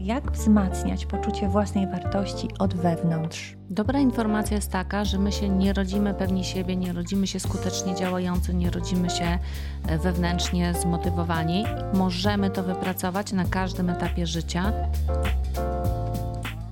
Jak 0.00 0.32
wzmacniać 0.32 1.06
poczucie 1.06 1.48
własnej 1.48 1.86
wartości 1.86 2.48
od 2.58 2.74
wewnątrz? 2.74 3.56
Dobra 3.70 4.00
informacja 4.00 4.56
jest 4.56 4.70
taka, 4.70 5.04
że 5.04 5.18
my 5.18 5.32
się 5.32 5.48
nie 5.48 5.72
rodzimy 5.72 6.14
pewni 6.14 6.44
siebie, 6.44 6.76
nie 6.76 6.92
rodzimy 6.92 7.26
się 7.26 7.40
skutecznie 7.40 7.94
działający, 7.94 8.54
nie 8.54 8.70
rodzimy 8.70 9.10
się 9.10 9.38
e, 9.86 9.98
wewnętrznie 9.98 10.74
zmotywowani. 10.74 11.64
Możemy 11.94 12.50
to 12.50 12.62
wypracować 12.62 13.32
na 13.32 13.44
każdym 13.44 13.90
etapie 13.90 14.26
życia. 14.26 14.72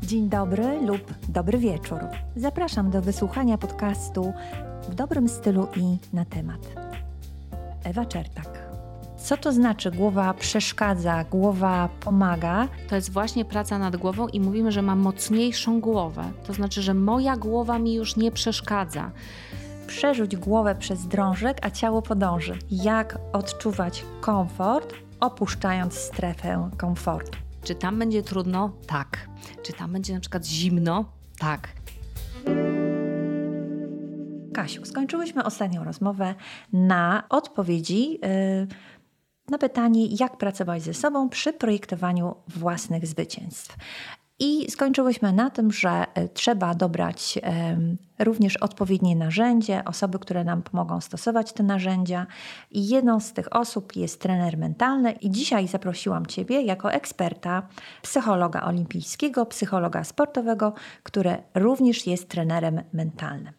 Dzień 0.02 0.29
dobry 0.29 0.80
lub 0.80 1.14
dobry 1.29 1.58
wieczór. 1.58 2.00
Zapraszam 2.36 2.90
do 2.90 3.02
wysłuchania 3.02 3.58
podcastu 3.58 4.32
w 4.88 4.95
dobrym 4.95 5.29
stylu 5.29 5.68
i 5.76 5.98
na 6.12 6.24
temat. 6.24 6.60
Ewa 7.84 8.06
Czertak. 8.06 8.57
Co 9.29 9.36
to 9.36 9.52
znaczy 9.52 9.90
głowa 9.90 10.34
przeszkadza, 10.34 11.24
głowa 11.24 11.88
pomaga? 12.00 12.68
To 12.88 12.96
jest 12.96 13.12
właśnie 13.12 13.44
praca 13.44 13.79
nad 13.79 13.96
głową 13.96 14.29
i 14.29 14.40
mówimy, 14.40 14.72
że 14.72 14.82
mam 14.82 14.98
mocniejszą 14.98 15.80
głowę. 15.80 16.30
To 16.46 16.53
znaczy, 16.53 16.82
że 16.82 16.94
moja 16.94 17.36
głowa 17.36 17.79
mi 17.79 17.94
już 17.94 18.17
nie 18.17 18.32
przeszkadza. 18.32 19.11
Przerzuć 19.86 20.36
głowę 20.36 20.75
przez 20.75 21.06
drążek, 21.06 21.58
a 21.62 21.70
ciało 21.70 22.03
podąży. 22.03 22.58
Jak 22.70 23.18
odczuwać 23.32 24.04
komfort, 24.20 24.94
opuszczając 25.20 25.95
strefę 25.95 26.70
komfortu? 26.76 27.39
Czy 27.62 27.75
tam 27.75 27.98
będzie 27.98 28.22
trudno? 28.22 28.70
Tak. 28.86 29.29
Czy 29.62 29.72
tam 29.72 29.92
będzie 29.92 30.14
na 30.14 30.20
przykład 30.20 30.46
zimno? 30.46 31.04
Tak. 31.39 31.68
Kasiu, 34.55 34.84
skończyłyśmy 34.84 35.45
ostatnią 35.45 35.84
rozmowę 35.84 36.34
na 36.72 37.22
odpowiedzi. 37.28 38.11
Yy, 38.12 38.97
na 39.50 39.58
pytanie, 39.58 40.06
jak 40.06 40.36
pracować 40.36 40.83
ze 40.83 40.94
sobą 40.94 41.28
przy 41.28 41.52
projektowaniu 41.52 42.34
własnych 42.48 43.06
zwycięstw. 43.06 43.77
I 44.41 44.70
skończyłyśmy 44.70 45.33
na 45.33 45.50
tym, 45.50 45.73
że 45.73 45.91
e, 46.14 46.28
trzeba 46.28 46.75
dobrać 46.75 47.39
również 48.19 48.56
odpowiednie 48.56 49.17
narzędzie, 49.17 49.83
osoby, 49.84 50.19
które 50.19 50.45
nam 50.45 50.62
pomogą 50.62 51.00
stosować 51.00 51.53
te 51.53 51.62
narzędzia. 51.62 52.27
I 52.70 52.89
jedną 52.89 53.20
z 53.20 53.33
tych 53.33 53.56
osób 53.56 53.97
jest 53.97 54.20
trener 54.20 54.58
mentalny. 54.58 55.12
I 55.12 55.31
dzisiaj 55.31 55.69
zaprosiłam 55.69 56.27
Ciebie 56.27 56.62
jako 56.62 56.92
eksperta, 56.92 57.62
psychologa 58.03 58.62
olimpijskiego, 58.62 59.47
psychologa 59.47 60.05
sportowego, 60.05 60.73
który 61.03 61.36
również 61.55 62.06
jest 62.06 62.28
trenerem 62.28 62.83
mentalnym. 62.92 63.53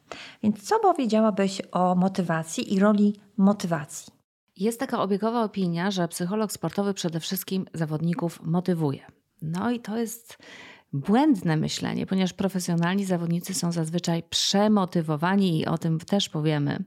Więc 0.44 0.64
co 0.64 0.80
powiedziałabyś 0.80 1.62
o 1.72 1.96
motywacji 1.96 2.74
i 2.74 2.80
roli 2.80 3.16
motywacji? 3.38 4.19
Jest 4.60 4.80
taka 4.80 5.02
obiegowa 5.02 5.44
opinia, 5.44 5.92
że 5.92 6.08
psycholog 6.08 6.52
sportowy 6.52 6.94
przede 6.94 7.20
wszystkim 7.20 7.66
zawodników 7.74 8.42
motywuje. 8.44 9.06
No 9.42 9.72
i 9.72 9.80
to 9.80 9.98
jest 9.98 10.38
błędne 10.94 11.58
myślenie, 11.58 12.06
ponieważ 12.06 12.34
profesjonalni 12.34 13.06
zawodnicy 13.06 13.54
są 13.54 13.72
zazwyczaj 13.72 14.24
przemotywowani 14.30 15.60
i 15.60 15.66
o 15.66 15.78
tym 15.78 16.00
też 16.00 16.30
powiemy. 16.30 16.84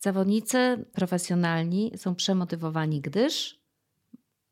Zawodnicy 0.00 0.84
profesjonalni 0.92 1.92
są 1.96 2.14
przemotywowani, 2.14 3.00
gdyż 3.00 3.60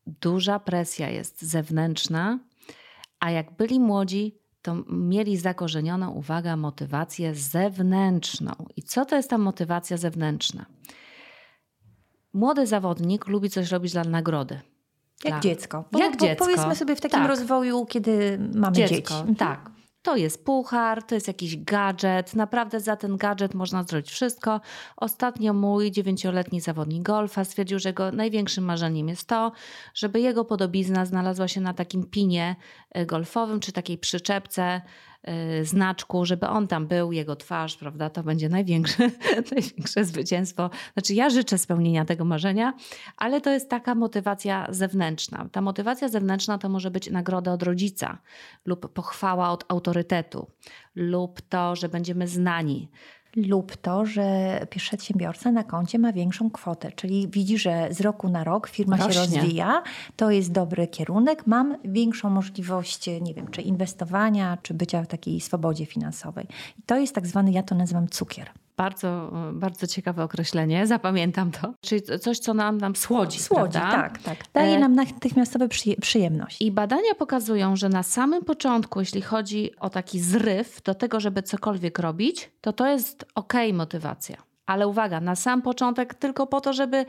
duża 0.07 0.59
presja 0.59 1.09
jest 1.09 1.41
zewnętrzna, 1.41 2.39
a 3.19 3.31
jak 3.31 3.57
byli 3.57 3.79
młodzi, 3.79 4.35
to 4.61 4.75
mieli 4.89 5.37
zakorzenioną, 5.37 6.11
uwaga, 6.11 6.57
motywację 6.57 7.35
zewnętrzną. 7.35 8.51
I 8.75 8.83
co 8.83 9.05
to 9.05 9.15
jest 9.15 9.29
ta 9.29 9.37
motywacja 9.37 9.97
zewnętrzna? 9.97 10.65
Młody 12.37 12.67
zawodnik 12.67 13.27
lubi 13.27 13.49
coś 13.49 13.71
robić 13.71 13.91
dla 13.91 14.03
nagrody. 14.03 14.59
Jak 15.23 15.33
dla... 15.33 15.39
dziecko. 15.39 15.85
Jak 15.97 16.17
bo, 16.17 16.25
dziecko. 16.25 16.45
Powiedzmy 16.45 16.75
sobie 16.75 16.95
w 16.95 17.01
takim 17.01 17.19
tak. 17.19 17.27
rozwoju, 17.27 17.85
kiedy 17.85 18.39
mamy 18.55 18.75
dziecko, 18.75 18.95
dzieci. 18.95 19.13
Mhm. 19.13 19.35
Tak. 19.35 19.71
To 20.01 20.15
jest 20.15 20.45
puchar, 20.45 21.03
to 21.03 21.15
jest 21.15 21.27
jakiś 21.27 21.63
gadżet. 21.63 22.35
Naprawdę 22.35 22.79
za 22.79 22.95
ten 22.95 23.17
gadżet 23.17 23.53
można 23.53 23.83
zrobić 23.83 24.11
wszystko. 24.11 24.61
Ostatnio 24.97 25.53
mój 25.53 25.91
dziewięcioletni 25.91 26.61
zawodnik 26.61 27.03
golfa 27.03 27.45
stwierdził, 27.45 27.79
że 27.79 27.89
jego 27.89 28.11
największym 28.11 28.63
marzeniem 28.63 29.09
jest 29.09 29.27
to, 29.27 29.51
żeby 29.93 30.19
jego 30.19 30.45
podobizna 30.45 31.05
znalazła 31.05 31.47
się 31.47 31.61
na 31.61 31.73
takim 31.73 32.03
pinie 32.03 32.55
e, 32.91 33.05
golfowym 33.05 33.59
czy 33.59 33.71
takiej 33.71 33.97
przyczepce 33.97 34.81
znaczku, 35.63 36.25
żeby 36.25 36.47
on 36.47 36.67
tam 36.67 36.87
był, 36.87 37.11
jego 37.11 37.35
twarz, 37.35 37.77
prawda? 37.77 38.09
To 38.09 38.23
będzie 38.23 38.49
największe, 38.49 39.09
największe 39.51 40.05
zwycięstwo. 40.05 40.69
Znaczy, 40.93 41.13
ja 41.13 41.29
życzę 41.29 41.57
spełnienia 41.57 42.05
tego 42.05 42.25
marzenia, 42.25 42.73
ale 43.17 43.41
to 43.41 43.49
jest 43.49 43.69
taka 43.69 43.95
motywacja 43.95 44.67
zewnętrzna. 44.69 45.49
Ta 45.51 45.61
motywacja 45.61 46.09
zewnętrzna 46.09 46.57
to 46.57 46.69
może 46.69 46.91
być 46.91 47.11
nagroda 47.11 47.53
od 47.53 47.63
rodzica 47.63 48.17
lub 48.65 48.93
pochwała 48.93 49.49
od 49.49 49.65
autorytetu, 49.67 50.51
lub 50.95 51.41
to, 51.41 51.75
że 51.75 51.89
będziemy 51.89 52.27
znani 52.27 52.89
lub 53.37 53.77
to, 53.77 54.05
że 54.05 54.59
przedsiębiorca 54.69 55.51
na 55.51 55.63
koncie 55.63 55.99
ma 55.99 56.13
większą 56.13 56.49
kwotę, 56.49 56.91
czyli 56.91 57.27
widzi, 57.27 57.57
że 57.57 57.87
z 57.91 58.01
roku 58.01 58.29
na 58.29 58.43
rok 58.43 58.69
firma 58.69 58.97
Rośnie. 58.97 59.13
się 59.13 59.19
rozwija, 59.19 59.83
to 60.15 60.31
jest 60.31 60.51
dobry 60.51 60.87
kierunek, 60.87 61.47
mam 61.47 61.77
większą 61.85 62.29
możliwość, 62.29 63.07
nie 63.21 63.33
wiem, 63.33 63.47
czy 63.47 63.61
inwestowania, 63.61 64.57
czy 64.61 64.73
bycia 64.73 65.03
w 65.03 65.07
takiej 65.07 65.41
swobodzie 65.41 65.85
finansowej. 65.85 66.47
I 66.79 66.81
to 66.81 66.97
jest 66.97 67.15
tak 67.15 67.27
zwany, 67.27 67.51
ja 67.51 67.63
to 67.63 67.75
nazywam 67.75 68.07
cukier. 68.07 68.49
Bardzo, 68.77 69.31
bardzo 69.53 69.87
ciekawe 69.87 70.23
określenie, 70.23 70.87
zapamiętam 70.87 71.51
to. 71.51 71.73
Czyli 71.81 72.01
coś, 72.19 72.39
co 72.39 72.53
nam, 72.53 72.77
nam 72.77 72.95
słodzi. 72.95 73.39
Słodzi, 73.39 73.79
prawda? 73.79 73.91
tak, 73.91 74.19
tak. 74.21 74.37
Daje 74.53 74.75
e, 74.75 74.79
nam 74.79 74.95
natychmiastowe 74.95 75.67
przyjemność. 76.01 76.61
I 76.61 76.71
badania 76.71 77.15
pokazują, 77.17 77.75
że 77.75 77.89
na 77.89 78.03
samym 78.03 78.45
początku, 78.45 78.99
jeśli 78.99 79.21
chodzi 79.21 79.75
o 79.79 79.89
taki 79.89 80.19
zryw 80.19 80.81
do 80.81 80.95
tego, 80.95 81.19
żeby 81.19 81.43
cokolwiek 81.43 81.99
robić, 81.99 82.51
to 82.61 82.73
to 82.73 82.87
jest 82.87 83.25
ok 83.35 83.53
motywacja. 83.73 84.37
Ale 84.65 84.87
uwaga, 84.87 85.21
na 85.21 85.35
sam 85.35 85.61
początek 85.61 86.13
tylko 86.13 86.47
po 86.47 86.61
to, 86.61 86.73
żeby 86.73 87.05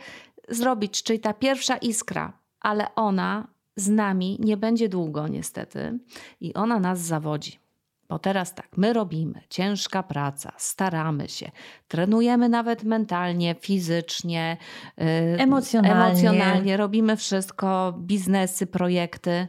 zrobić, 0.49 1.03
czyli 1.03 1.21
ta 1.21 1.35
pierwsza 1.35 1.77
iskra, 1.77 2.33
ale 2.61 2.95
ona 2.95 3.49
z 3.77 3.89
nami 3.89 4.37
nie 4.41 4.57
będzie 4.57 4.89
długo 4.89 5.29
niestety 5.29 5.99
i 6.41 6.55
ona 6.55 6.81
nas 6.81 7.01
zawodzi. 7.01 7.59
Bo 8.09 8.19
teraz 8.19 8.55
tak, 8.55 8.69
my 8.77 8.93
robimy 8.93 9.41
ciężka 9.51 10.03
praca, 10.03 10.53
staramy 10.57 11.29
się, 11.29 11.51
trenujemy 11.89 12.49
nawet 12.49 12.85
mentalnie, 12.85 13.55
fizycznie, 13.61 14.57
yy, 14.97 15.05
emocjonalnie. 15.39 16.05
emocjonalnie, 16.05 16.77
robimy 16.77 17.17
wszystko, 17.17 17.95
biznesy, 17.99 18.67
projekty. 18.67 19.49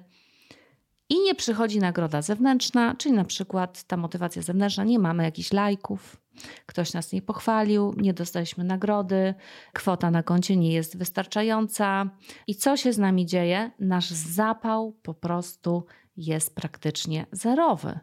I 1.09 1.20
nie 1.20 1.36
przychodzi 1.36 1.80
nagroda 1.80 2.22
zewnętrzna, 2.22 2.96
czyli 2.96 3.16
na 3.16 3.25
przykład 3.25 3.84
ta 3.84 3.97
motywacja 3.97 4.42
zewnętrzna, 4.42 4.84
nie 4.84 5.00
mamy 5.00 5.24
jakichś 5.24 5.53
lajków, 5.53 6.22
ktoś 6.66 6.94
nas 6.94 7.12
nie 7.12 7.22
pochwalił, 7.22 7.94
nie 7.97 8.14
dostaliśmy 8.14 8.64
nagrody, 8.64 9.34
kwota 9.74 10.12
na 10.12 10.24
koncie 10.24 10.58
nie 10.58 10.74
jest 10.74 10.97
wystarczająca. 10.97 12.09
I 12.47 12.56
co 12.56 12.78
się 12.78 12.94
z 12.94 12.97
nami 12.97 13.26
dzieje? 13.26 13.72
Nasz 13.80 14.09
zapał 14.09 14.91
po 14.91 15.14
prostu 15.14 15.86
jest 16.18 16.56
praktycznie 16.56 17.26
zerowy 17.31 18.00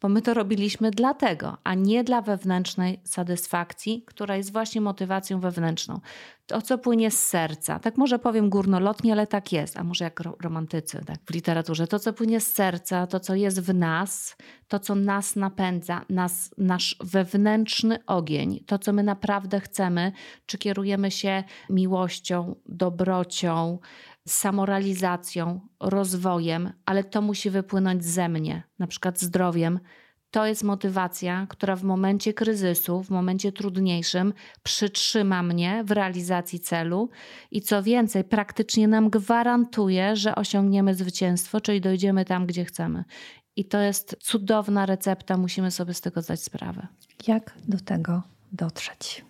bo 0.00 0.08
my 0.08 0.22
to 0.22 0.34
robiliśmy 0.34 0.90
dlatego, 0.90 1.56
a 1.64 1.74
nie 1.74 2.04
dla 2.04 2.22
wewnętrznej 2.22 3.00
satysfakcji, 3.04 4.04
która 4.06 4.36
jest 4.36 4.52
właśnie 4.52 4.80
motywacją 4.80 5.40
wewnętrzną. 5.40 6.00
To, 6.46 6.62
co 6.62 6.78
płynie 6.78 7.10
z 7.10 7.26
serca, 7.26 7.78
tak 7.78 7.96
może 7.96 8.18
powiem 8.18 8.50
górnolotnie, 8.50 9.12
ale 9.12 9.26
tak 9.26 9.52
jest, 9.52 9.76
a 9.76 9.84
może 9.84 10.04
jak 10.04 10.20
romantycy 10.20 11.04
tak, 11.06 11.16
w 11.26 11.34
literaturze, 11.34 11.86
to, 11.86 11.98
co 11.98 12.12
płynie 12.12 12.40
z 12.40 12.54
serca, 12.54 13.06
to, 13.06 13.20
co 13.20 13.34
jest 13.34 13.60
w 13.60 13.74
nas, 13.74 14.36
to, 14.68 14.78
co 14.78 14.94
nas 14.94 15.36
napędza, 15.36 16.04
nas, 16.08 16.54
nasz 16.58 16.96
wewnętrzny 17.00 17.98
ogień, 18.06 18.64
to, 18.66 18.78
co 18.78 18.92
my 18.92 19.02
naprawdę 19.02 19.60
chcemy, 19.60 20.12
czy 20.46 20.58
kierujemy 20.58 21.10
się 21.10 21.44
miłością, 21.70 22.56
dobrocią, 22.66 23.78
samorealizacją, 24.28 25.60
rozwojem, 25.80 26.72
ale 26.86 27.04
to 27.04 27.22
musi 27.22 27.50
wypłynąć 27.50 28.04
ze 28.04 28.28
mnie, 28.28 28.62
na 28.78 28.86
przykład 28.86 29.20
zdrowiem. 29.20 29.80
To 30.30 30.46
jest 30.46 30.64
motywacja, 30.64 31.46
która 31.48 31.76
w 31.76 31.82
momencie 31.82 32.34
kryzysu, 32.34 33.02
w 33.02 33.10
momencie 33.10 33.52
trudniejszym 33.52 34.32
przytrzyma 34.62 35.42
mnie 35.42 35.82
w 35.84 35.90
realizacji 35.90 36.60
celu 36.60 37.10
i 37.50 37.62
co 37.62 37.82
więcej, 37.82 38.24
praktycznie 38.24 38.88
nam 38.88 39.10
gwarantuje, 39.10 40.16
że 40.16 40.34
osiągniemy 40.34 40.94
zwycięstwo, 40.94 41.60
czyli 41.60 41.80
dojdziemy 41.80 42.24
tam, 42.24 42.46
gdzie 42.46 42.64
chcemy. 42.64 43.04
I 43.56 43.64
to 43.64 43.78
jest 43.78 44.16
cudowna 44.20 44.86
recepta, 44.86 45.36
musimy 45.36 45.70
sobie 45.70 45.94
z 45.94 46.00
tego 46.00 46.22
zdać 46.22 46.42
sprawę. 46.42 46.86
Jak 47.26 47.54
do 47.68 47.80
tego 47.80 48.22
dotrzeć? 48.52 49.24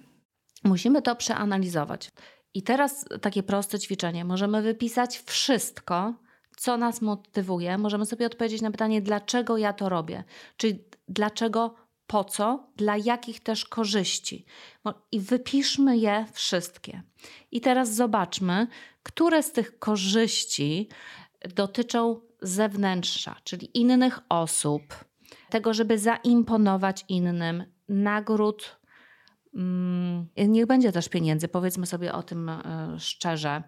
Musimy 0.64 1.02
to 1.02 1.16
przeanalizować. 1.16 2.10
I 2.54 2.62
teraz 2.62 3.04
takie 3.22 3.42
proste 3.42 3.78
ćwiczenie. 3.78 4.24
Możemy 4.24 4.62
wypisać 4.62 5.18
wszystko, 5.18 6.14
co 6.56 6.76
nas 6.76 7.02
motywuje. 7.02 7.78
Możemy 7.78 8.06
sobie 8.06 8.26
odpowiedzieć 8.26 8.62
na 8.62 8.70
pytanie, 8.70 9.02
dlaczego 9.02 9.56
ja 9.56 9.72
to 9.72 9.88
robię. 9.88 10.24
Czyli 10.56 10.84
dlaczego, 11.08 11.74
po 12.06 12.24
co, 12.24 12.66
dla 12.76 12.96
jakich 12.96 13.40
też 13.40 13.64
korzyści. 13.64 14.44
I 15.12 15.20
wypiszmy 15.20 15.96
je 15.96 16.26
wszystkie. 16.32 17.02
I 17.52 17.60
teraz 17.60 17.94
zobaczmy, 17.94 18.66
które 19.02 19.42
z 19.42 19.52
tych 19.52 19.78
korzyści 19.78 20.88
dotyczą 21.54 22.20
zewnętrzna, 22.42 23.36
czyli 23.44 23.78
innych 23.78 24.18
osób, 24.28 24.82
tego, 25.50 25.74
żeby 25.74 25.98
zaimponować 25.98 27.04
innym, 27.08 27.64
nagród. 27.88 28.77
Mm, 29.54 30.26
niech 30.36 30.66
będzie 30.66 30.92
też 30.92 31.08
pieniędzy, 31.08 31.48
powiedzmy 31.48 31.86
sobie 31.86 32.12
o 32.12 32.22
tym 32.22 32.48
e, 32.48 32.60
szczerze. 32.98 33.62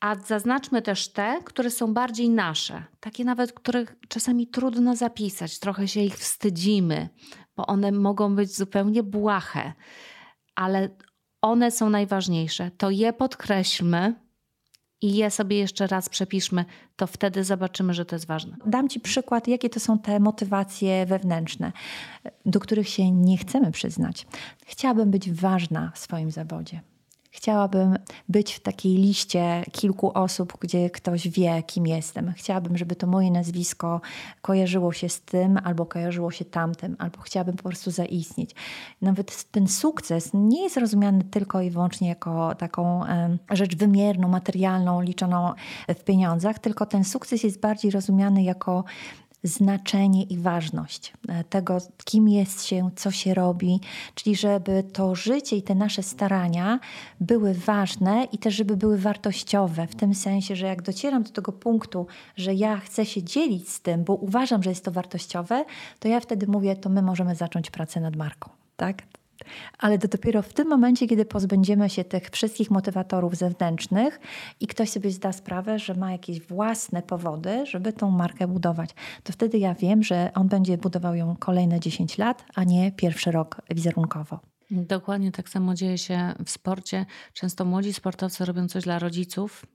A 0.00 0.14
zaznaczmy 0.14 0.82
też 0.82 1.12
te, 1.12 1.38
które 1.44 1.70
są 1.70 1.94
bardziej 1.94 2.30
nasze, 2.30 2.84
takie 3.00 3.24
nawet, 3.24 3.52
których 3.52 3.96
czasami 4.08 4.46
trudno 4.46 4.96
zapisać, 4.96 5.58
trochę 5.58 5.88
się 5.88 6.00
ich 6.00 6.16
wstydzimy, 6.16 7.08
bo 7.56 7.66
one 7.66 7.92
mogą 7.92 8.36
być 8.36 8.56
zupełnie 8.56 9.02
błahe, 9.02 9.72
ale 10.54 10.88
one 11.42 11.70
są 11.70 11.90
najważniejsze. 11.90 12.70
To 12.70 12.90
je 12.90 13.12
podkreślmy, 13.12 14.14
i 15.02 15.16
je 15.16 15.30
sobie 15.30 15.58
jeszcze 15.58 15.86
raz 15.86 16.08
przepiszmy, 16.08 16.64
to 16.96 17.06
wtedy 17.06 17.44
zobaczymy, 17.44 17.94
że 17.94 18.04
to 18.04 18.16
jest 18.16 18.26
ważne. 18.26 18.56
Dam 18.66 18.88
Ci 18.88 19.00
przykład, 19.00 19.48
jakie 19.48 19.70
to 19.70 19.80
są 19.80 19.98
te 19.98 20.20
motywacje 20.20 21.06
wewnętrzne, 21.06 21.72
do 22.46 22.60
których 22.60 22.88
się 22.88 23.10
nie 23.10 23.38
chcemy 23.38 23.72
przyznać. 23.72 24.26
Chciałabym 24.66 25.10
być 25.10 25.32
ważna 25.32 25.92
w 25.94 25.98
swoim 25.98 26.30
zawodzie. 26.30 26.80
Chciałabym 27.38 27.98
być 28.28 28.54
w 28.54 28.60
takiej 28.60 28.96
liście 28.96 29.64
kilku 29.72 30.10
osób, 30.14 30.52
gdzie 30.60 30.90
ktoś 30.90 31.28
wie, 31.28 31.62
kim 31.62 31.86
jestem. 31.86 32.32
Chciałabym, 32.36 32.78
żeby 32.78 32.96
to 32.96 33.06
moje 33.06 33.30
nazwisko 33.30 34.00
kojarzyło 34.42 34.92
się 34.92 35.08
z 35.08 35.20
tym, 35.20 35.58
albo 35.64 35.86
kojarzyło 35.86 36.30
się 36.30 36.44
tamtym, 36.44 36.96
albo 36.98 37.20
chciałabym 37.20 37.56
po 37.56 37.62
prostu 37.62 37.90
zaistnieć. 37.90 38.54
Nawet 39.02 39.44
ten 39.44 39.68
sukces 39.68 40.30
nie 40.34 40.62
jest 40.62 40.76
rozumiany 40.76 41.24
tylko 41.24 41.60
i 41.60 41.70
wyłącznie 41.70 42.08
jako 42.08 42.54
taką 42.54 43.04
rzecz 43.50 43.76
wymierną, 43.76 44.28
materialną, 44.28 45.00
liczoną 45.00 45.52
w 45.88 46.04
pieniądzach, 46.04 46.58
tylko 46.58 46.86
ten 46.86 47.04
sukces 47.04 47.42
jest 47.42 47.60
bardziej 47.60 47.90
rozumiany 47.90 48.42
jako 48.42 48.84
znaczenie 49.42 50.22
i 50.22 50.38
ważność 50.38 51.12
e, 51.28 51.44
tego, 51.44 51.78
kim 52.04 52.28
jest 52.28 52.64
się, 52.64 52.90
co 52.96 53.10
się 53.10 53.34
robi, 53.34 53.80
czyli 54.14 54.36
żeby 54.36 54.84
to 54.92 55.14
życie 55.14 55.56
i 55.56 55.62
te 55.62 55.74
nasze 55.74 56.02
starania 56.02 56.80
były 57.20 57.54
ważne 57.54 58.26
i 58.32 58.38
też, 58.38 58.54
żeby 58.54 58.76
były 58.76 58.98
wartościowe, 58.98 59.86
w 59.86 59.94
tym 59.94 60.14
sensie, 60.14 60.56
że 60.56 60.66
jak 60.66 60.82
docieram 60.82 61.22
do 61.22 61.30
tego 61.30 61.52
punktu, 61.52 62.06
że 62.36 62.54
ja 62.54 62.76
chcę 62.76 63.06
się 63.06 63.22
dzielić 63.22 63.68
z 63.68 63.80
tym, 63.80 64.04
bo 64.04 64.14
uważam, 64.14 64.62
że 64.62 64.70
jest 64.70 64.84
to 64.84 64.90
wartościowe, 64.90 65.64
to 65.98 66.08
ja 66.08 66.20
wtedy 66.20 66.46
mówię, 66.46 66.76
to 66.76 66.88
my 66.88 67.02
możemy 67.02 67.34
zacząć 67.34 67.70
pracę 67.70 68.00
nad 68.00 68.16
marką. 68.16 68.50
Tak? 68.76 69.02
Ale 69.78 69.98
to 69.98 70.08
dopiero 70.08 70.42
w 70.42 70.52
tym 70.52 70.68
momencie, 70.68 71.06
kiedy 71.06 71.24
pozbędziemy 71.24 71.90
się 71.90 72.04
tych 72.04 72.30
wszystkich 72.30 72.70
motywatorów 72.70 73.36
zewnętrznych 73.36 74.20
i 74.60 74.66
ktoś 74.66 74.90
sobie 74.90 75.10
zda 75.10 75.32
sprawę, 75.32 75.78
że 75.78 75.94
ma 75.94 76.12
jakieś 76.12 76.40
własne 76.40 77.02
powody, 77.02 77.66
żeby 77.66 77.92
tą 77.92 78.10
markę 78.10 78.48
budować, 78.48 78.90
to 79.22 79.32
wtedy 79.32 79.58
ja 79.58 79.74
wiem, 79.74 80.02
że 80.02 80.30
on 80.34 80.48
będzie 80.48 80.78
budował 80.78 81.14
ją 81.14 81.36
kolejne 81.36 81.80
10 81.80 82.18
lat, 82.18 82.44
a 82.54 82.64
nie 82.64 82.92
pierwszy 82.92 83.30
rok 83.30 83.62
wizerunkowo. 83.70 84.40
Dokładnie 84.70 85.32
tak 85.32 85.48
samo 85.48 85.74
dzieje 85.74 85.98
się 85.98 86.34
w 86.44 86.50
sporcie. 86.50 87.06
Często 87.32 87.64
młodzi 87.64 87.92
sportowcy 87.92 88.44
robią 88.44 88.68
coś 88.68 88.84
dla 88.84 88.98
rodziców, 88.98 89.66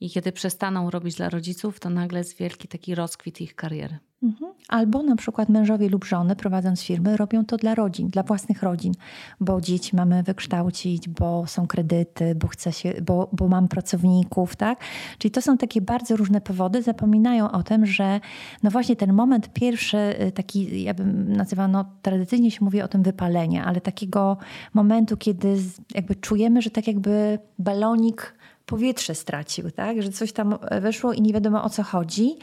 i 0.00 0.10
kiedy 0.10 0.32
przestaną 0.32 0.90
robić 0.90 1.16
dla 1.16 1.28
rodziców, 1.28 1.80
to 1.80 1.90
nagle 1.90 2.18
jest 2.18 2.36
wielki 2.36 2.68
taki 2.68 2.94
rozkwit 2.94 3.40
ich 3.40 3.54
kariery. 3.54 3.98
Mhm. 4.22 4.52
Albo 4.68 5.02
na 5.02 5.16
przykład 5.16 5.48
mężowie 5.48 5.88
lub 5.88 6.04
żony 6.04 6.36
prowadząc 6.36 6.82
firmy 6.82 7.16
robią 7.16 7.44
to 7.44 7.56
dla 7.56 7.74
rodzin, 7.74 8.08
dla 8.08 8.22
własnych 8.22 8.62
rodzin, 8.62 8.92
bo 9.40 9.60
dzieci 9.60 9.96
mamy 9.96 10.22
wykształcić, 10.22 11.08
bo 11.08 11.46
są 11.46 11.66
kredyty, 11.66 12.34
bo, 12.34 12.48
chce 12.48 12.72
się, 12.72 12.92
bo, 13.02 13.28
bo 13.32 13.48
mam 13.48 13.68
pracowników, 13.68 14.56
tak? 14.56 14.80
Czyli 15.18 15.32
to 15.32 15.42
są 15.42 15.58
takie 15.58 15.80
bardzo 15.80 16.16
różne 16.16 16.40
powody, 16.40 16.82
zapominają 16.82 17.50
o 17.50 17.62
tym, 17.62 17.86
że 17.86 18.20
no 18.62 18.70
właśnie 18.70 18.96
ten 18.96 19.12
moment 19.12 19.52
pierwszy, 19.52 19.96
y, 19.98 20.32
taki 20.32 20.82
ja 20.82 20.94
bym 20.94 21.32
nazywała, 21.32 21.68
no 21.68 21.84
tradycyjnie 22.02 22.50
się 22.50 22.64
mówi 22.64 22.82
o 22.82 22.88
tym 22.88 23.02
wypalenia, 23.02 23.64
ale 23.64 23.80
takiego 23.80 24.36
momentu, 24.74 25.16
kiedy 25.16 25.56
jakby 25.94 26.14
czujemy, 26.14 26.62
że 26.62 26.70
tak 26.70 26.86
jakby 26.86 27.38
balonik 27.58 28.34
powietrze 28.70 29.14
stracił, 29.14 29.70
tak? 29.70 30.02
że 30.02 30.10
coś 30.10 30.32
tam 30.32 30.58
weszło 30.80 31.12
i 31.12 31.22
nie 31.22 31.32
wiadomo 31.32 31.64
o 31.64 31.70
co 31.70 31.82
chodzi 31.82 32.36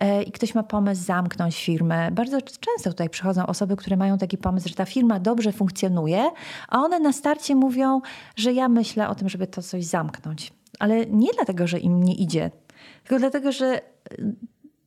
e, 0.00 0.22
i 0.22 0.32
ktoś 0.32 0.54
ma 0.54 0.62
pomysł 0.62 1.04
zamknąć 1.04 1.64
firmę. 1.64 2.10
Bardzo 2.10 2.42
często 2.42 2.90
tutaj 2.90 3.10
przychodzą 3.10 3.46
osoby, 3.46 3.76
które 3.76 3.96
mają 3.96 4.18
taki 4.18 4.38
pomysł, 4.38 4.68
że 4.68 4.74
ta 4.74 4.84
firma 4.84 5.20
dobrze 5.20 5.52
funkcjonuje, 5.52 6.30
a 6.68 6.78
one 6.78 7.00
na 7.00 7.12
starcie 7.12 7.54
mówią, 7.54 8.00
że 8.36 8.52
ja 8.52 8.68
myślę 8.68 9.08
o 9.08 9.14
tym, 9.14 9.28
żeby 9.28 9.46
to 9.46 9.62
coś 9.62 9.84
zamknąć. 9.84 10.52
Ale 10.78 11.06
nie 11.06 11.28
dlatego, 11.34 11.66
że 11.66 11.78
im 11.78 12.02
nie 12.04 12.14
idzie, 12.14 12.50
tylko 13.02 13.18
dlatego, 13.18 13.52
że 13.52 13.66
e, 13.66 13.80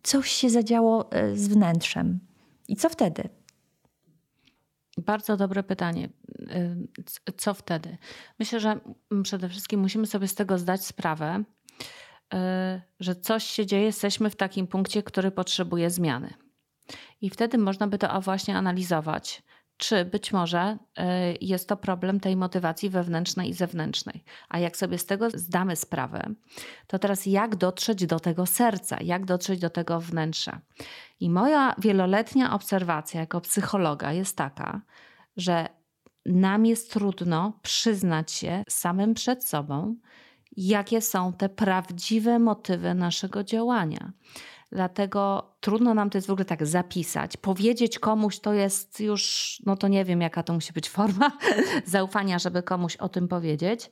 coś 0.03 0.31
się 0.31 0.49
zadziało 0.49 1.11
e, 1.11 1.35
z 1.35 1.47
wnętrzem. 1.47 2.19
I 2.67 2.75
co 2.75 2.89
wtedy? 2.89 3.29
Bardzo 4.97 5.37
dobre 5.37 5.63
pytanie. 5.63 6.09
Y, 7.27 7.33
co 7.37 7.53
wtedy? 7.53 7.97
Myślę, 8.39 8.59
że 8.59 8.79
przede 9.23 9.49
wszystkim 9.49 9.79
musimy 9.79 10.07
sobie 10.07 10.27
z 10.27 10.35
tego 10.35 10.57
zdać 10.57 10.85
sprawę, 10.85 11.43
y, 12.33 12.37
że 12.99 13.15
coś 13.15 13.43
się 13.43 13.65
dzieje, 13.65 13.83
jesteśmy 13.83 14.29
w 14.29 14.35
takim 14.35 14.67
punkcie, 14.67 15.03
który 15.03 15.31
potrzebuje 15.31 15.89
zmiany. 15.89 16.33
I 17.21 17.29
wtedy 17.29 17.57
można 17.57 17.87
by 17.87 17.97
to 17.97 18.21
właśnie 18.21 18.57
analizować, 18.57 19.43
czy 19.81 20.05
być 20.05 20.33
może 20.33 20.77
y, 20.99 21.03
jest 21.41 21.69
to 21.69 21.77
problem 21.77 22.19
tej 22.19 22.35
motywacji 22.35 22.89
wewnętrznej 22.89 23.49
i 23.49 23.53
zewnętrznej. 23.53 24.23
A 24.49 24.59
jak 24.59 24.77
sobie 24.77 24.97
z 24.97 25.05
tego 25.05 25.29
zdamy 25.29 25.75
sprawę, 25.75 26.23
to 26.87 26.99
teraz 26.99 27.25
jak 27.25 27.55
dotrzeć 27.55 28.05
do 28.05 28.19
tego 28.19 28.45
serca, 28.45 28.97
jak 29.01 29.25
dotrzeć 29.25 29.59
do 29.59 29.69
tego 29.69 29.99
wnętrza. 29.99 30.61
I 31.19 31.29
moja 31.29 31.75
wieloletnia 31.77 32.53
obserwacja 32.53 33.19
jako 33.19 33.41
psychologa 33.41 34.13
jest 34.13 34.37
taka, 34.37 34.81
że 35.37 35.67
nam 36.25 36.65
jest 36.65 36.93
trudno 36.93 37.59
przyznać 37.61 38.31
się 38.31 38.63
samym 38.69 39.13
przed 39.13 39.43
sobą, 39.43 39.95
jakie 40.57 41.01
są 41.01 41.33
te 41.33 41.49
prawdziwe 41.49 42.39
motywy 42.39 42.93
naszego 42.93 43.43
działania. 43.43 44.11
Dlatego 44.71 45.51
trudno 45.59 45.93
nam 45.93 46.09
to 46.09 46.17
jest 46.17 46.27
w 46.27 46.31
ogóle 46.31 46.45
tak 46.45 46.65
zapisać. 46.65 47.37
Powiedzieć 47.37 47.99
komuś 47.99 48.39
to 48.39 48.53
jest 48.53 48.99
już, 48.99 49.55
no 49.65 49.77
to 49.77 49.87
nie 49.87 50.05
wiem, 50.05 50.21
jaka 50.21 50.43
to 50.43 50.53
musi 50.53 50.73
być 50.73 50.89
forma 50.89 51.31
zaufania, 51.85 52.39
żeby 52.39 52.63
komuś 52.63 52.95
o 52.95 53.09
tym 53.09 53.27
powiedzieć. 53.27 53.91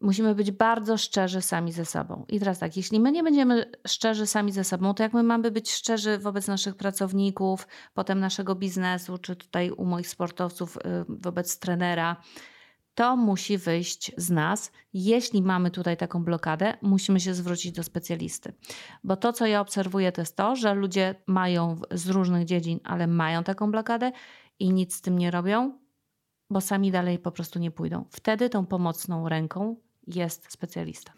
Musimy 0.00 0.34
być 0.34 0.50
bardzo 0.50 0.96
szczerzy 0.96 1.42
sami 1.42 1.72
ze 1.72 1.84
sobą. 1.84 2.24
I 2.28 2.38
teraz 2.38 2.58
tak, 2.58 2.76
jeśli 2.76 3.00
my 3.00 3.12
nie 3.12 3.22
będziemy 3.22 3.70
szczerzy 3.86 4.26
sami 4.26 4.52
ze 4.52 4.64
sobą, 4.64 4.94
to 4.94 5.02
jak 5.02 5.12
my 5.12 5.22
mamy 5.22 5.50
być 5.50 5.72
szczerzy 5.72 6.18
wobec 6.18 6.46
naszych 6.46 6.76
pracowników, 6.76 7.68
potem 7.94 8.20
naszego 8.20 8.54
biznesu, 8.54 9.18
czy 9.18 9.36
tutaj 9.36 9.70
u 9.70 9.84
moich 9.84 10.08
sportowców, 10.08 10.76
y, 10.76 10.80
wobec 11.08 11.58
trenera, 11.58 12.16
to 12.96 13.16
musi 13.16 13.58
wyjść 13.58 14.12
z 14.16 14.30
nas. 14.30 14.72
Jeśli 14.92 15.42
mamy 15.42 15.70
tutaj 15.70 15.96
taką 15.96 16.24
blokadę, 16.24 16.74
musimy 16.82 17.20
się 17.20 17.34
zwrócić 17.34 17.72
do 17.72 17.82
specjalisty. 17.82 18.52
Bo 19.04 19.16
to, 19.16 19.32
co 19.32 19.46
ja 19.46 19.60
obserwuję, 19.60 20.12
to 20.12 20.20
jest 20.20 20.36
to, 20.36 20.56
że 20.56 20.74
ludzie 20.74 21.14
mają 21.26 21.80
z 21.90 22.08
różnych 22.08 22.44
dziedzin, 22.44 22.80
ale 22.84 23.06
mają 23.06 23.44
taką 23.44 23.70
blokadę 23.70 24.12
i 24.58 24.72
nic 24.72 24.94
z 24.94 25.00
tym 25.00 25.18
nie 25.18 25.30
robią, 25.30 25.78
bo 26.50 26.60
sami 26.60 26.90
dalej 26.90 27.18
po 27.18 27.32
prostu 27.32 27.58
nie 27.58 27.70
pójdą. 27.70 28.04
Wtedy 28.10 28.50
tą 28.50 28.66
pomocną 28.66 29.28
ręką 29.28 29.76
jest 30.06 30.52
specjalista. 30.52 31.12